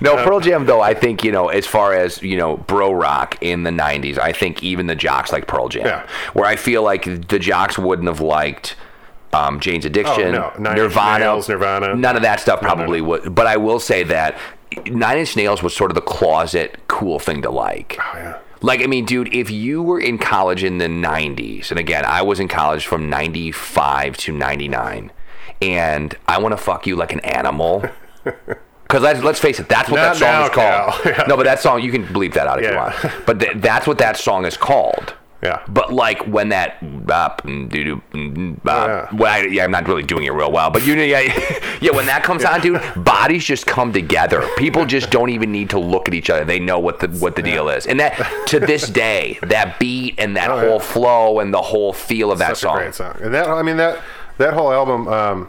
[0.00, 0.80] No, Uh, Pearl Jam though.
[0.80, 4.18] I think you know, as far as you know, bro rock in the '90s.
[4.18, 5.86] I think even the jocks like Pearl Jam.
[5.86, 6.06] Yeah.
[6.32, 8.74] Where I feel like the jocks wouldn't have liked
[9.32, 10.74] um, Jane's Addiction, Oh, no.
[10.74, 11.94] Nirvana, Nails, Nirvana.
[11.96, 13.08] None of that stuff No, no, probably no.
[13.08, 13.34] would.
[13.34, 14.36] But I will say that
[14.86, 17.96] Nine Inch Nails was sort of the closet cool thing to like.
[18.00, 18.38] Oh, yeah.
[18.62, 22.22] Like, I mean, dude, if you were in college in the 90s, and again, I
[22.22, 25.12] was in college from 95 to 99,
[25.72, 27.84] and I want to fuck you like an animal.
[28.86, 31.00] Because let's, let's face it, that's what Not that song now, is called.
[31.18, 31.24] Yeah.
[31.26, 32.94] No, but that song, you can bleep that out if you want.
[33.26, 35.14] But th- that's what that song is called.
[35.42, 35.62] Yeah.
[35.68, 39.16] But like when that bop, mm, mm, bop, Yeah.
[39.18, 41.20] well, I, yeah, I'm not really doing it real well, but you know, yeah,
[41.80, 44.46] yeah, when that comes on, dude, bodies just come together.
[44.58, 47.36] People just don't even need to look at each other; they know what the what
[47.36, 47.86] the deal is.
[47.86, 48.16] And that
[48.48, 50.68] to this day, that beat and that Oh, yeah.
[50.68, 52.76] whole flow and the whole feel of that Such song.
[52.76, 53.16] a great song.
[53.22, 54.02] And that I mean that
[54.38, 55.08] that whole album.
[55.08, 55.48] Um,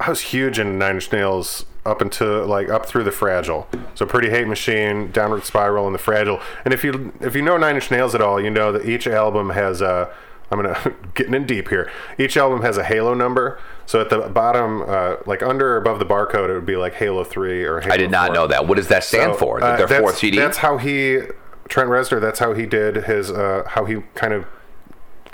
[0.00, 3.66] I was huge in Nine Inch Nails up into like up through the Fragile.
[3.94, 6.40] So Pretty Hate Machine, Downward Spiral, and the Fragile.
[6.64, 9.06] And if you if you know Nine Inch Nails at all, you know that each
[9.06, 10.12] album has a.
[10.50, 11.90] I'm gonna getting in deep here.
[12.18, 13.58] Each album has a Halo number.
[13.84, 16.94] So at the bottom, uh, like under or above the barcode, it would be like
[16.94, 18.34] Halo Three or Halo I did not 4.
[18.36, 18.68] know that.
[18.68, 19.60] What does that stand So, for?
[19.60, 20.36] uh, Their that's- fourth CD.
[20.36, 21.22] That's how he,
[21.68, 22.20] Trent Reznor.
[22.20, 23.28] That's how he did his.
[23.32, 24.44] Uh, how he kind of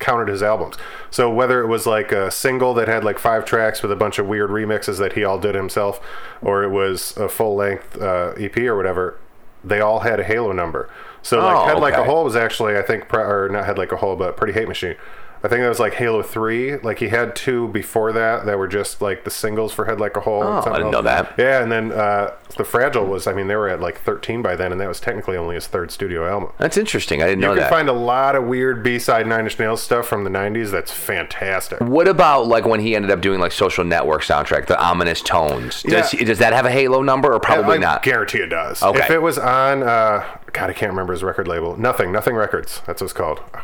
[0.03, 0.77] counted his albums.
[1.11, 4.19] So whether it was like a single that had like five tracks with a bunch
[4.19, 6.01] of weird remixes that he all did himself,
[6.43, 9.19] or it was a full length uh, EP or whatever,
[9.65, 10.91] they all had a Halo number.
[11.23, 12.05] So like Oh, Head Like a.
[12.05, 14.97] Hole was actually I think, or not Head Like a Hole, but Pretty Hate Machine.
[15.45, 16.77] I think that was like Halo Three.
[16.77, 20.17] Like he had two before that that were just like the singles for Head Like
[20.17, 20.43] a Hole.
[20.43, 20.93] Oh, I didn't else.
[20.93, 21.35] know that.
[21.37, 23.27] Yeah, and then uh, the Fragile was.
[23.27, 25.67] I mean, they were at like 13 by then, and that was technically only his
[25.67, 26.53] third studio album.
[26.59, 27.23] That's interesting.
[27.23, 27.61] I didn't You know that.
[27.63, 30.71] You can find a lot of weird B-side Nine Inch Nails stuff from the '90s.
[30.71, 31.81] That's fantastic.
[31.81, 35.83] what about like when he ended up doing like Social Network soundtrack, the ominous tones?
[35.83, 36.25] Does, Yeah.
[36.25, 38.03] does that have a Halo number or probably I not?
[38.03, 38.83] guarantee it does.
[38.83, 39.01] Okay.
[39.01, 41.77] If it was on, uh, God, I can't remember his record label.
[41.77, 42.81] Nothing, Nothing Records.
[42.87, 43.41] That's what it's called.
[43.55, 43.61] Oh,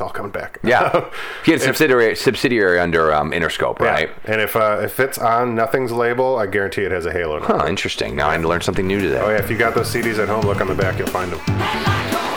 [0.00, 0.58] It's all coming back.
[0.64, 1.10] Yeah,
[1.44, 3.86] he had a subsidiary subsidiary under um, Interscope, Yeah.
[3.90, 4.10] right?
[4.24, 7.38] And if uh, if it's on Nothing's label, I guarantee it has a Halo.
[7.38, 7.58] number.
[7.58, 8.16] Huh, interesting.
[8.16, 9.20] Now I learned something new today.
[9.20, 11.30] Oh yeah, if you got those CDs at home, look on the back, you'll find
[11.30, 12.29] them.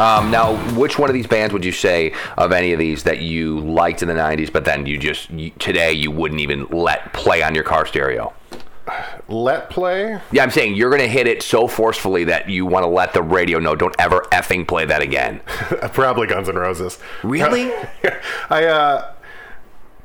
[0.00, 3.18] Um, now, which one of these bands would you say of any of these that
[3.18, 7.12] you liked in the '90s, but then you just you, today you wouldn't even let
[7.12, 8.32] play on your car stereo?
[9.28, 10.18] Let play.
[10.32, 13.22] Yeah, I'm saying you're gonna hit it so forcefully that you want to let the
[13.22, 15.40] radio know, don't ever effing play that again.
[15.92, 16.98] Probably Guns N' Roses.
[17.22, 17.70] Really?
[18.50, 19.12] I uh,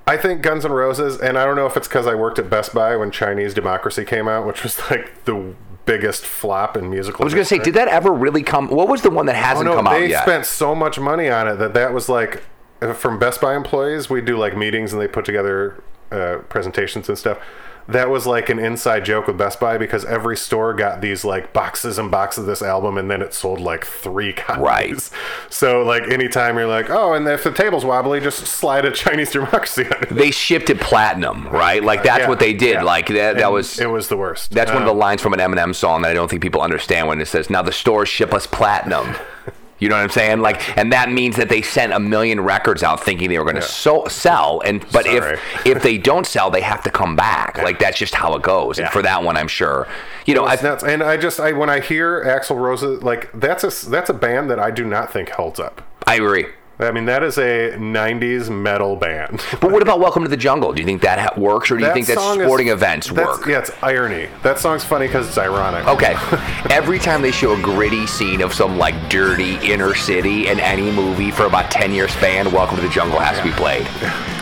[0.06, 2.50] I think Guns N' Roses, and I don't know if it's because I worked at
[2.50, 7.24] Best Buy when Chinese Democracy came out, which was like the biggest flop in musical.
[7.24, 8.68] I was gonna say, did that ever really come?
[8.70, 10.26] What was the one that Oh hasn't no, come out yet?
[10.26, 12.44] they spent so much money on it that that was like
[12.82, 14.10] uh, from Best Buy employees.
[14.10, 15.82] We do like meetings and they put together
[16.12, 17.38] uh, presentations and stuff.
[17.88, 21.54] That was like an inside joke with Best Buy because every store got these like
[21.54, 24.62] boxes and boxes of this album, and then it sold like three copies.
[24.64, 25.10] Right.
[25.52, 29.32] So like anytime you're like, oh, and if the table's wobbly, just slide a Chinese
[29.32, 30.10] democracy on it.
[30.10, 31.84] they shipped it platinum, right?
[31.84, 32.74] Like that's Yeah, what they did.
[32.76, 32.84] yeah.
[32.84, 33.38] Like that.
[33.38, 34.50] That was it was the worst.
[34.52, 36.62] That's one of the Um, lines from an Eminem song that I don't think people
[36.62, 39.16] understand when it says, "Now the stores ship us platinum."
[39.80, 40.40] You know what I'm saying?
[40.40, 43.58] Like, and that means that they sent a million records out thinking they were going
[43.58, 45.34] to so, sell, and but Sorry.
[45.34, 47.58] if if they don't sell, they have to come back.
[47.58, 48.80] Like that's just how it goes.
[48.80, 49.88] And for that one, I'm sure.
[50.26, 50.84] You know, It's nuts.
[50.84, 54.50] And I just I when I hear Axl Rose, like that's a that's a band
[54.50, 55.82] that I do not think holds up.
[56.08, 56.46] I agree.
[56.78, 59.42] I mean, that is a '90s metal band.
[59.62, 60.74] But what about Welcome to the Jungle?
[60.74, 63.08] Do you think that ha- works, or do you think that song is- sporting events
[63.08, 63.48] that's- work?
[63.48, 64.28] Yeah, it's irony.
[64.44, 65.88] That song's funny because it's ironic.
[65.88, 66.16] Okay.
[66.70, 70.92] Every time they show a gritty scene of some like dirty inner city in any
[70.92, 73.88] movie for about ten year span, Welcome to the Jungle has to be played.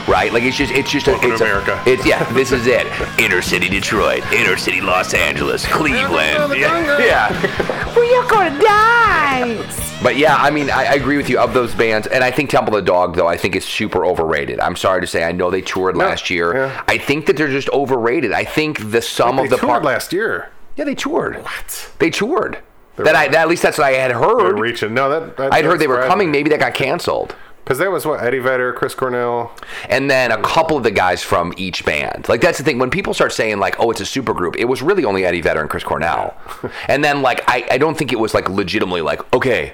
[0.08, 0.34] Right?
[0.34, 1.84] Like it's just it's just a, Welcome to it's a- America.
[1.86, 2.88] it's yeah, this is it.
[3.20, 6.60] Inner city Detroit, inner city Los Angeles, Cleveland.
[6.60, 6.98] Yeah.
[7.00, 7.94] yeah.
[7.96, 9.83] Well, you're gonna die.
[10.04, 12.50] But yeah, I mean, I, I agree with you of those bands, and I think
[12.50, 14.60] Temple of the Dog though I think is super overrated.
[14.60, 16.54] I'm sorry to say, I know they toured last year.
[16.56, 16.84] yeah.
[16.88, 18.34] I think that they're just overrated.
[18.34, 19.84] I think the sum of the They toured part.
[19.86, 20.52] last year.
[20.76, 21.38] Yeah, they toured.
[21.38, 21.92] What?
[22.00, 22.60] They toured.
[22.98, 24.60] That I that, at least that's what I had They're heard.
[24.60, 24.94] reaching.
[24.94, 26.32] No, that, that I'd heard they were coming.
[26.32, 27.36] Maybe that got canceled.
[27.64, 29.52] because that was what Eddie Vedder, Chris Cornell.
[29.90, 32.28] And then a couple of the guys from each band.
[32.30, 32.78] Like that's the thing.
[32.78, 35.42] When people start saying like, "Oh, it's a super group," it was really only Eddie
[35.42, 36.36] Vedder and Chris Cornell.
[36.88, 39.74] and then like, I, I don't think it was like legitimately like, okay,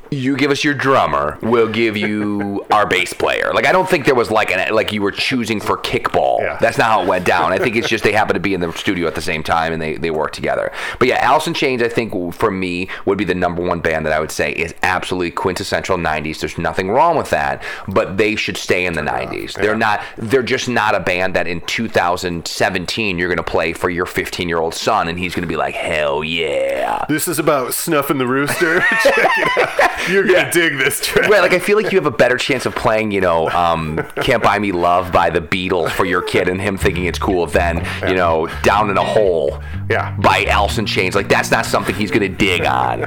[0.13, 3.51] you give us your drummer, we'll give you our bass player.
[3.53, 6.41] Like I don't think there was like an like you were choosing for kickball.
[6.41, 6.57] Yeah.
[6.59, 7.53] That's not how it went down.
[7.53, 9.71] I think it's just they happened to be in the studio at the same time
[9.71, 10.73] and they they worked together.
[10.99, 14.05] But yeah, Alice in Chains I think for me would be the number one band
[14.05, 16.41] that I would say is absolutely quintessential 90s.
[16.41, 19.53] There's nothing wrong with that, but they should stay in the 90s.
[19.53, 23.89] They're not they're just not a band that in 2017 you're going to play for
[23.89, 28.17] your 15-year-old son and he's going to be like, "Hell yeah." This is about snuffing
[28.17, 28.81] the rooster.
[29.03, 30.00] Check it out.
[30.09, 31.29] You're gonna dig this track.
[31.29, 33.99] Right, like I feel like you have a better chance of playing, you know, um,
[34.21, 37.45] "Can't Buy Me Love" by the Beatles for your kid and him thinking it's cool
[37.45, 40.15] than, you know, "Down in a Hole" Yeah.
[40.19, 41.15] by Alice in Chains.
[41.15, 42.99] Like that's not something he's gonna dig on.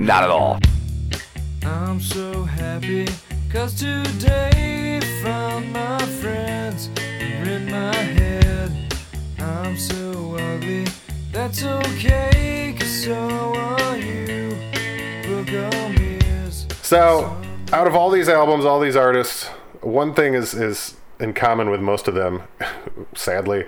[0.00, 0.58] Not at all.
[1.64, 3.06] I'm so happy
[3.50, 8.70] cause today found my friends in my head.
[9.38, 10.86] I'm so ugly,
[11.32, 14.43] that's okay cause so are you.
[16.94, 17.70] Book on ears.
[17.70, 19.46] So, out of all these albums, all these artists,
[19.80, 22.42] one thing is is in common with most of them,
[23.14, 23.64] sadly.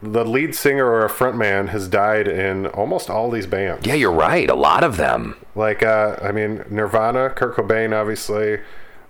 [0.00, 3.84] The lead singer or a frontman has died in almost all these bands.
[3.84, 4.48] Yeah, you're right.
[4.48, 5.34] A lot of them.
[5.56, 8.60] Like, uh, I mean, Nirvana, Kurt Cobain, obviously,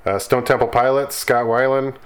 [0.07, 1.97] uh, Stone Temple Pilots, Scott Weiland.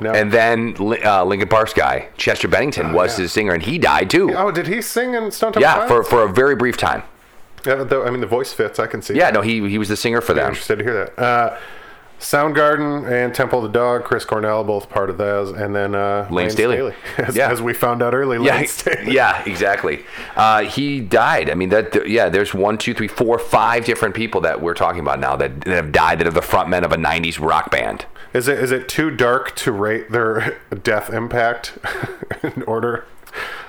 [0.00, 4.10] Now, And then uh, Linkin Park's guy, Chester Bennington, was his singer, and he died
[4.10, 4.32] too.
[4.36, 7.02] oh, did he sing in Stone Temple Yeah, for, for a very brief time.
[7.66, 8.78] Yeah, the, I mean, the voice fits.
[8.78, 9.14] I can see.
[9.14, 9.34] Yeah, that.
[9.34, 10.48] no, he he was the singer for I'm them.
[10.48, 11.18] interested to hear that.
[11.22, 11.58] Uh,
[12.20, 16.26] Soundgarden and Temple of the Dog, Chris Cornell, both part of those, and then uh,
[16.30, 16.94] Layne Staley.
[17.18, 17.50] as, Yeah.
[17.50, 18.42] as we found out early.
[18.44, 19.12] Yeah, Staley.
[19.12, 20.04] yeah, exactly.
[20.36, 21.50] Uh, he died.
[21.50, 22.28] I mean, that th- yeah.
[22.30, 25.74] There's one, two, three, four, five different people that we're talking about now that, that
[25.74, 28.06] have died that are the frontmen of a '90s rock band.
[28.32, 31.76] Is it is it too dark to rate their death impact
[32.42, 33.04] in order?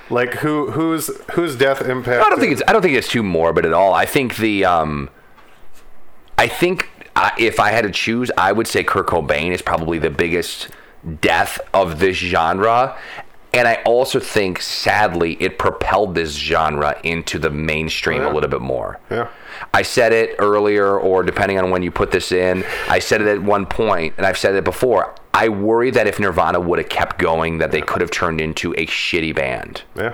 [0.10, 2.24] Like who whose whose death impact?
[2.26, 2.62] I don't think it's.
[2.68, 3.94] I don't think it's too morbid at all.
[3.94, 4.66] I think the.
[4.66, 5.10] Um,
[6.38, 9.98] I think uh, if I had to choose, I would say Kurt Cobain is probably
[10.00, 10.70] the biggest
[11.22, 12.98] death of this genre.
[13.54, 18.32] And I also think, sadly, it propelled this genre into the mainstream Oh, yeah.
[18.32, 19.00] a little bit more.
[19.10, 19.30] Yeah.
[19.74, 23.28] I said it earlier, or depending on when you put this in, I said it
[23.28, 25.14] at one point, and I've said it before.
[25.34, 28.72] I worry that if Nirvana would have kept going, that they could have turned into
[28.74, 30.14] a shitty band Yeah.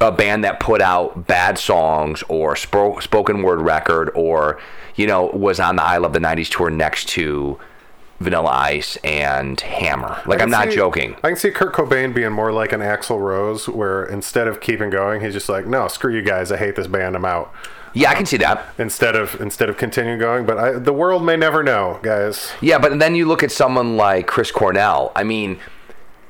[0.00, 4.58] a band that put out bad songs or spo- spoken word record or
[4.94, 7.58] you know was on the I Love the 90s tour next to
[8.18, 10.22] Vanilla Ice and Hammer.
[10.24, 11.16] Like I'm not see- joking.
[11.22, 14.88] I can see Kurt Cobain being more like an Axl Rose, where instead of keeping
[14.88, 16.50] going, he's just like, "No, screw you guys.
[16.50, 17.14] I hate this band.
[17.14, 17.52] I'm out."
[17.96, 18.62] Yeah, I can see that.
[18.76, 22.52] Instead of instead of continuing going, but I, the world may never know, guys.
[22.60, 25.12] Yeah, but then you look at someone like Chris Cornell.
[25.16, 25.58] I mean,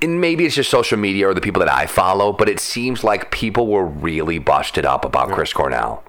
[0.01, 3.03] and maybe it's just social media or the people that I follow, but it seems
[3.03, 6.05] like people were really busted up about Chris Cornell.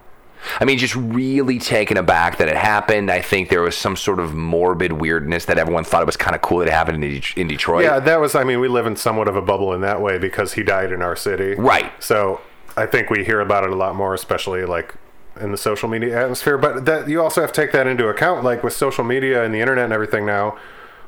[0.60, 3.10] I mean, just really taken aback that it happened.
[3.10, 6.36] I think there was some sort of morbid weirdness that everyone thought it was kind
[6.36, 7.84] of cool that it happened in, Det- in Detroit.
[7.84, 8.36] Yeah, that was.
[8.36, 10.91] I mean, we live in somewhat of a bubble in that way because he died
[10.91, 11.55] in our city.
[11.55, 11.91] Right.
[12.01, 12.41] So
[12.78, 14.93] I think we hear about it a lot more, especially like
[15.41, 16.57] in the social media atmosphere.
[16.57, 19.53] But that you also have to take that into account, like with social media and
[19.53, 20.57] the internet and everything now.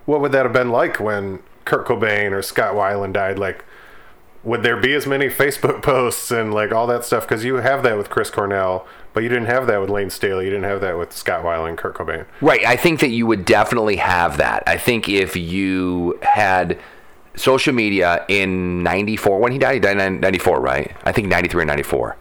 [0.05, 3.37] What would that have been like when Kurt Cobain or Scott Weiland died?
[3.37, 3.63] Like,
[4.43, 7.27] would there be as many Facebook posts and like all that stuff?
[7.27, 10.45] Because you have that with Chris Cornell, but you didn't have that with Layne Staley.
[10.45, 12.25] You didn't have that with Scott Weiland, Kurt Cobain.
[12.41, 12.65] Right.
[12.65, 14.63] I think that you would definitely have that.
[14.65, 16.79] I think if you had
[17.35, 20.95] social media in 94, when he died, he died in 94, right?
[21.03, 22.17] I think 93 or 94.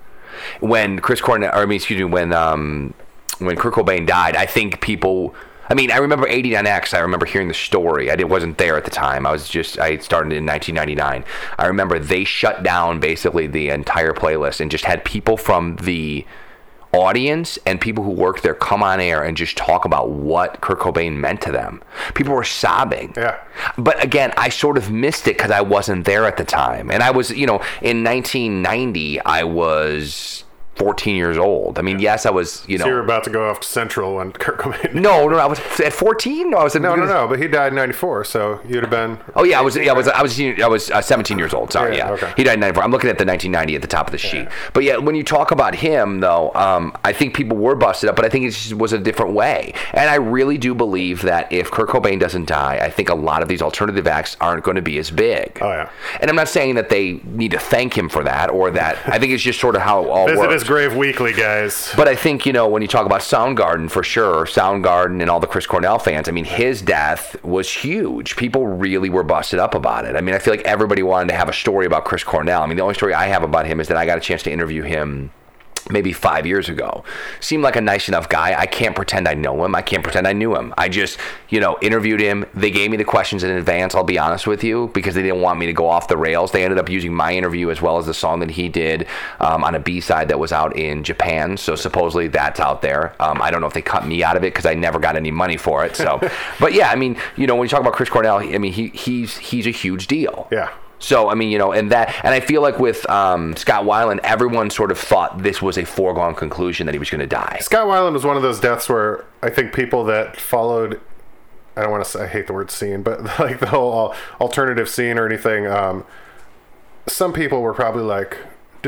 [0.60, 2.94] When Chris Cornell, or I mean, excuse me, when, um,
[3.38, 5.34] when Kurt Cobain died, I think people,
[5.68, 6.94] I mean, I remember 89X.
[6.94, 8.10] I remember hearing the story.
[8.10, 9.26] I did, wasn't there at the time.
[9.26, 11.24] I was just, I started in 1999.
[11.58, 16.26] I remember they shut down basically the entire playlist and just had people from the,
[16.92, 20.78] audience and people who worked there come on air and just talk about what Kurt
[20.78, 21.82] Cobain meant to them.
[22.14, 23.12] People were sobbing.
[23.16, 23.38] Yeah.
[23.76, 26.90] But again, I sort of missed it because I wasn't there at the time.
[26.90, 30.44] And I was, you know, in 1990, I was
[30.78, 31.78] 14 years old.
[31.78, 32.84] I mean, yes, I was, you know.
[32.84, 34.94] So you were about to go off to Central when Kurt Cobain.
[34.94, 36.50] no, no, I was at 14.
[36.50, 37.26] No, I was at No, no, no.
[37.28, 39.18] But he died in '94, so you'd have been.
[39.34, 41.72] Oh yeah, I was yeah, I was I was I was uh, 17 years old.
[41.72, 42.12] Sorry, Yeah, yeah.
[42.14, 42.32] okay.
[42.36, 42.82] He died in 94.
[42.84, 44.48] I'm looking at the 1990 at the top of the sheet.
[44.72, 48.16] But yeah, when you talk about him though, um, I think people were busted up,
[48.16, 49.74] but I think it just was a different way.
[49.92, 53.42] And I really do believe that if Kurt Cobain doesn't die, I think a lot
[53.42, 55.58] of these alternative acts aren't going to be as big.
[55.60, 55.90] Oh, yeah.
[56.20, 58.96] And I'm not saying that they need to thank him for that or that.
[59.06, 60.67] I think it's just sort of how it all works.
[60.68, 61.90] Grave weekly, guys.
[61.96, 65.40] But I think, you know, when you talk about Soundgarden for sure, Soundgarden and all
[65.40, 68.36] the Chris Cornell fans, I mean, his death was huge.
[68.36, 70.14] People really were busted up about it.
[70.14, 72.62] I mean, I feel like everybody wanted to have a story about Chris Cornell.
[72.62, 74.42] I mean, the only story I have about him is that I got a chance
[74.42, 75.30] to interview him
[75.90, 77.04] maybe five years ago.
[77.40, 78.58] Seemed like a nice enough guy.
[78.58, 79.74] I can't pretend I know him.
[79.74, 80.74] I can't pretend I knew him.
[80.76, 81.18] I just,
[81.48, 82.44] you know, interviewed him.
[82.54, 85.40] They gave me the questions in advance, I'll be honest with you, because they didn't
[85.40, 86.52] want me to go off the rails.
[86.52, 89.06] They ended up using my interview as well as the song that he did
[89.40, 91.56] um, on a B side that was out in Japan.
[91.56, 93.14] So supposedly that's out there.
[93.20, 95.16] Um, I don't know if they cut me out of it because I never got
[95.16, 95.96] any money for it.
[95.96, 96.20] So,
[96.60, 98.88] but yeah, I mean, you know, when you talk about Chris Cornell, I mean, he,
[98.88, 100.48] he's he's a huge deal.
[100.50, 100.70] Yeah.
[100.98, 104.20] So I mean, you know, and that, and I feel like with um, Scott Weiland,
[104.22, 107.58] everyone sort of thought this was a foregone conclusion that he was going to die.
[107.60, 111.00] Scott Weiland was one of those deaths where I think people that followed.
[111.76, 114.88] I don't want to say I hate the word scene, but like the whole alternative
[114.88, 115.66] scene or anything.
[115.66, 116.04] Um,
[117.06, 118.36] some people were probably like,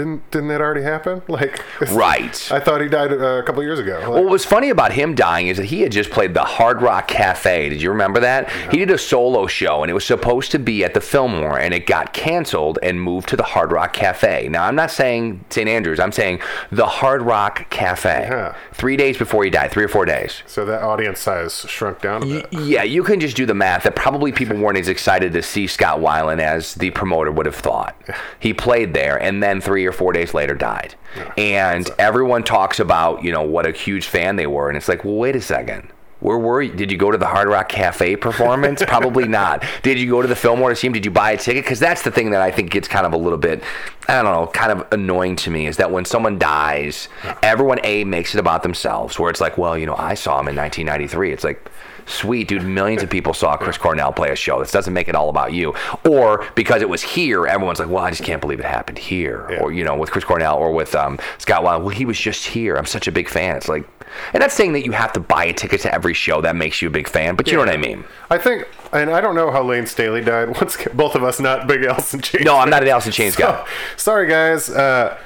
[0.00, 2.50] "Didn't didn't that already happen?" Like, Right.
[2.52, 3.98] I thought he died uh, a couple years ago.
[4.00, 6.44] Like, Well, what was funny about him dying is that he had just played the
[6.44, 7.68] Hard Rock Cafe.
[7.68, 8.50] Did you remember that?
[8.70, 11.72] He did a solo show, and it was supposed to be at the Fillmore, and
[11.74, 14.48] it got canceled and moved to the Hard Rock Cafe.
[14.48, 15.68] Now, I'm not saying St.
[15.68, 16.00] Andrews.
[16.00, 16.40] I'm saying
[16.70, 18.26] the Hard Rock Cafe.
[18.30, 18.54] Yeah.
[18.72, 20.42] Three days before he died, three or four days.
[20.46, 22.52] so that audience size shrunk down a bit.
[22.52, 25.66] Yeah, you can just do the math that probably people weren't as excited to see
[25.66, 27.94] Scott Weiland as the promoter would have thought.
[28.38, 30.94] He played there and then three or four days later died.
[31.36, 34.68] And everyone talks about, you know, what a huge fan they were.
[34.68, 35.90] And it's like, well, wait a second.
[36.20, 36.72] Where were you?
[36.72, 38.82] Did you go to the Hard Rock Cafe performance?
[38.86, 39.64] Probably not.
[39.82, 40.92] Did you go to the Fillmore to see him?
[40.92, 41.64] Did you buy a ticket?
[41.64, 43.62] Because that's the thing that I think gets kind of a little bit,
[44.06, 47.08] I don't know, kind of annoying to me is that when someone dies,
[47.42, 50.48] everyone A makes it about themselves, where it's like, well, you know, I saw him
[50.48, 51.32] in 1993.
[51.32, 51.70] It's like,
[52.06, 54.58] sweet, dude, millions of people saw Chris Cornell play a show.
[54.60, 55.74] This doesn't make it all about you.
[56.08, 59.46] Or because it was here, everyone's like, well, I just can't believe it happened here.
[59.50, 59.60] Yeah.
[59.60, 62.46] Or, you know, with Chris Cornell or with um, Scott Weiland, well, he was just
[62.46, 62.76] here.
[62.76, 63.56] I'm such a big fan.
[63.56, 63.86] It's like,
[64.32, 66.80] and that's saying that you have to buy a ticket to every show that makes
[66.82, 68.04] you a big fan, but you know what I mean.
[68.30, 70.48] I think, and I don't know how Layne Staley died.
[70.60, 72.44] Once both of us not big in Chains.
[72.44, 73.66] No, I'm not an in Chains So, guy.
[73.96, 74.68] sorry, guys.
[74.70, 75.16] Uh,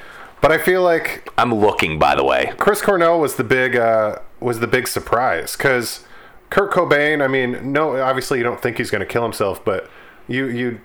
[0.41, 2.53] but I feel like I'm looking, by the way.
[2.57, 6.05] Chris Cornell was the big uh, was the big surprise because
[6.49, 7.23] Kurt Cobain.
[7.23, 9.89] I mean, no, obviously you don't think he's going to kill himself, but
[10.27, 10.81] you you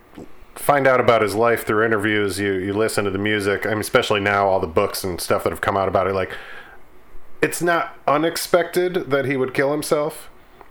[0.54, 2.38] find out about his life through interviews.
[2.40, 3.66] You you listen to the music.
[3.66, 6.14] I mean, especially now all the books and stuff that have come out about it.
[6.14, 6.30] Like,
[7.42, 10.28] it's not unexpected that he would kill himself.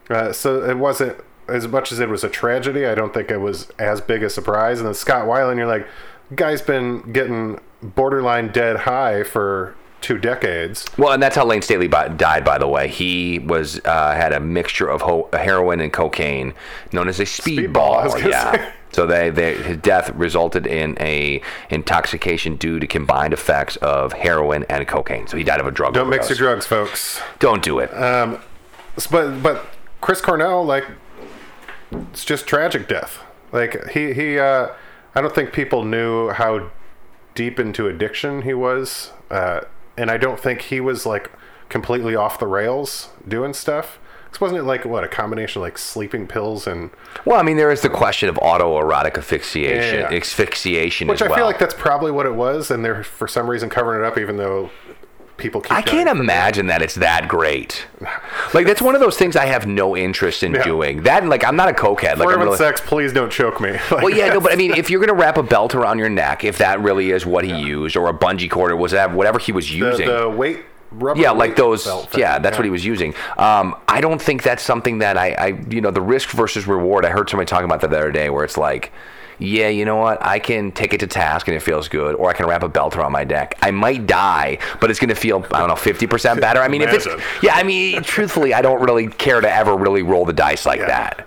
[0.10, 1.18] Uh, so it wasn't
[1.48, 2.86] as much as it was a tragedy.
[2.86, 4.80] I don't think it was as big a surprise.
[4.80, 5.88] And then Scott Weiland, you're like,
[6.36, 10.86] guy's been getting borderline dead high for two decades.
[10.98, 12.88] Well, and that's how Layne Staley died, by the way.
[12.88, 16.54] He was uh, had a mixture of ho- heroin and cocaine,
[16.94, 18.20] known as a Speedball, I was speedball.
[18.22, 18.72] gonna Yeah.
[18.92, 24.66] So they, they his death resulted in a intoxication due to combined effects of heroin
[24.70, 25.28] and cocaine.
[25.28, 25.94] So he died of a drug.
[25.94, 27.22] Don't mix your drugs, folks.
[27.40, 27.92] Don't do it.
[29.12, 29.66] But but
[30.02, 30.86] Chris Cornell, like,
[31.92, 33.20] it's just tragic death.
[33.52, 34.70] Like he he, uh,
[35.16, 36.72] I don't think people knew how
[37.36, 39.62] deep into addiction he was, uh,
[39.98, 41.32] and I don't think he was like
[41.70, 44.00] completely off the rails doing stuff.
[44.32, 46.92] 'Cause wasn't it like what a combination of like sleeping pills and
[47.26, 50.18] well, I mean, there is the question of autoerotic asphyxiation, Yeah, yeah.
[50.18, 51.36] asphyxiation which I well.
[51.38, 54.18] feel like that's probably what it was, and they're for some reason covering it up,
[54.18, 54.70] even though
[55.38, 55.72] people keep.
[55.72, 57.88] I can't imagine that it's that great.
[58.54, 60.64] Like that's one of those things I have no interest in Yeah.
[60.64, 61.04] doing.
[61.04, 62.18] That and like I'm not a cokehead.
[62.18, 63.72] Like really, sex, please don't choke me.
[63.72, 66.10] Like, Well, yeah, no, but I mean, if you're gonna wrap a belt around your
[66.10, 69.12] neck, if that really is what he used, or a bungee cord, or was that
[69.14, 70.60] whatever he was the, using, the weight.
[70.92, 73.14] Rubber yeah, like those, belt thing, yeah, that's what he was using.
[73.38, 77.06] Um, I don't think that's something that I, I, you know, the risk versus reward.
[77.06, 78.92] I heard somebody talking about that the other day, where it's like.
[79.42, 80.22] Yeah, you know what?
[80.22, 82.68] I can take it to task and it feels good, or I can wrap a
[82.68, 83.58] belt around my neck.
[83.62, 86.60] I might die, but it's going to feel, I don't know, 50% better.
[86.60, 87.08] I mean, if it's,
[87.42, 90.82] yeah, I mean, truthfully, I don't really care to ever really roll the dice like
[90.82, 90.88] Yeah.
[90.88, 91.26] that.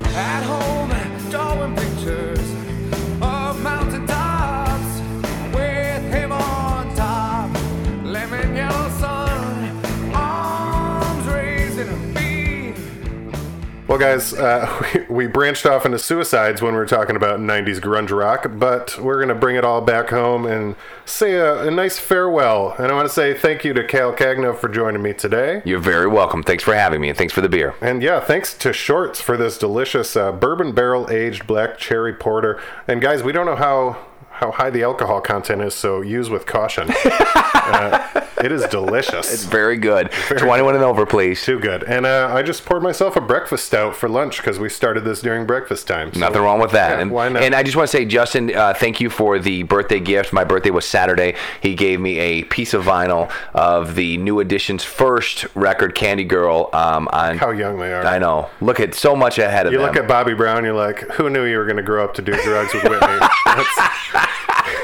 [13.92, 17.78] Well, guys, uh, we, we branched off into suicides when we were talking about 90s
[17.78, 21.70] grunge rock, but we're going to bring it all back home and say a, a
[21.70, 22.74] nice farewell.
[22.78, 25.60] And I want to say thank you to Cal Cagno for joining me today.
[25.66, 26.42] You're very welcome.
[26.42, 27.74] Thanks for having me, and thanks for the beer.
[27.82, 32.58] And yeah, thanks to Shorts for this delicious uh, bourbon barrel aged black cherry porter.
[32.88, 33.98] And guys, we don't know how
[34.32, 36.88] how high the alcohol content is, so use with caution.
[37.04, 39.32] uh, it is delicious.
[39.32, 40.10] It's very good.
[40.10, 41.42] 21 and over, please.
[41.44, 41.84] Too good.
[41.84, 45.20] And uh, I just poured myself a breakfast stout for lunch because we started this
[45.20, 46.12] during breakfast time.
[46.12, 46.96] so- Nothing wrong with that.
[46.96, 47.42] Yeah, and, why not?
[47.42, 50.32] and I just want to say, Justin, uh, thank you for the birthday gift.
[50.32, 51.36] My birthday was Saturday.
[51.60, 56.68] He gave me a piece of vinyl of the New Edition's first record, Candy Girl.
[56.72, 58.04] Um, on How young they are.
[58.04, 58.50] I know.
[58.60, 59.86] Look at so much ahead of You them.
[59.86, 62.22] look at Bobby Brown, you're like, who knew you were going to grow up to
[62.22, 63.18] do drugs with Whitney?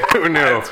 [0.12, 0.62] Who knew?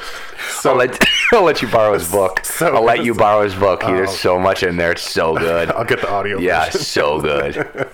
[0.60, 0.98] So, I'll let,
[1.32, 2.40] I'll let you borrow his book.
[2.44, 3.80] So- I'll let you borrow his book.
[3.82, 4.12] There's Oh.
[4.12, 4.92] so much in there.
[4.92, 5.70] It's so good.
[5.70, 6.38] I'll get the audio.
[6.38, 7.88] yeah, so good.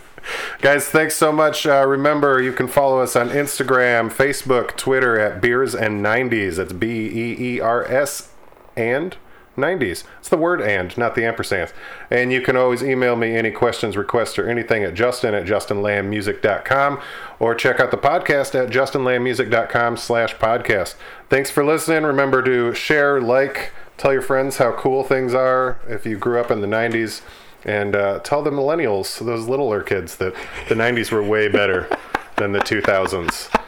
[0.60, 1.66] Guys, thanks so much.
[1.66, 6.56] Uh, remember, you can follow us on Instagram, Facebook, Twitter at Beers and 90s.
[6.56, 8.28] That's B E E R S
[8.76, 9.16] and
[9.56, 10.04] 90s.
[10.18, 11.72] It's the word and, not the ampersand.
[12.10, 17.00] And you can always email me any questions, requests, or anything at justin at justinlambmusic.com
[17.38, 20.94] or check out the podcast at justinlambmusic.com slash podcast.
[21.28, 22.04] Thanks for listening.
[22.04, 26.50] Remember to share, like, tell your friends how cool things are if you grew up
[26.50, 27.22] in the 90s
[27.64, 30.34] and uh, tell the millennials, those littler kids, that
[30.68, 31.88] the 90s were way better
[32.36, 33.61] than the 2000s.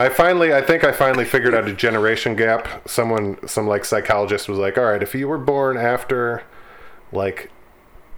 [0.00, 2.88] I finally, I think I finally figured out a generation gap.
[2.88, 6.42] Someone, some like psychologist was like, all right, if you were born after
[7.12, 7.50] like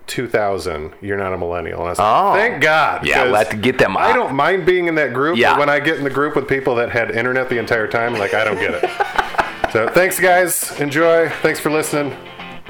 [0.07, 1.79] 2000, you're not a millennial.
[1.81, 2.35] And I was like, Oh.
[2.35, 3.07] thank God.
[3.07, 5.53] Yeah, 'cause let's get them I don't mind being in that group, Yeah.
[5.55, 8.15] but when I get in the group with people that had internet the entire time,
[8.19, 8.91] like, I don't get it.
[9.73, 10.79] so thanks, guys.
[10.81, 11.29] Enjoy.
[11.43, 12.17] Thanks for listening.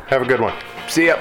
[0.07, 0.55] Have a good one.
[0.89, 1.17] See ya.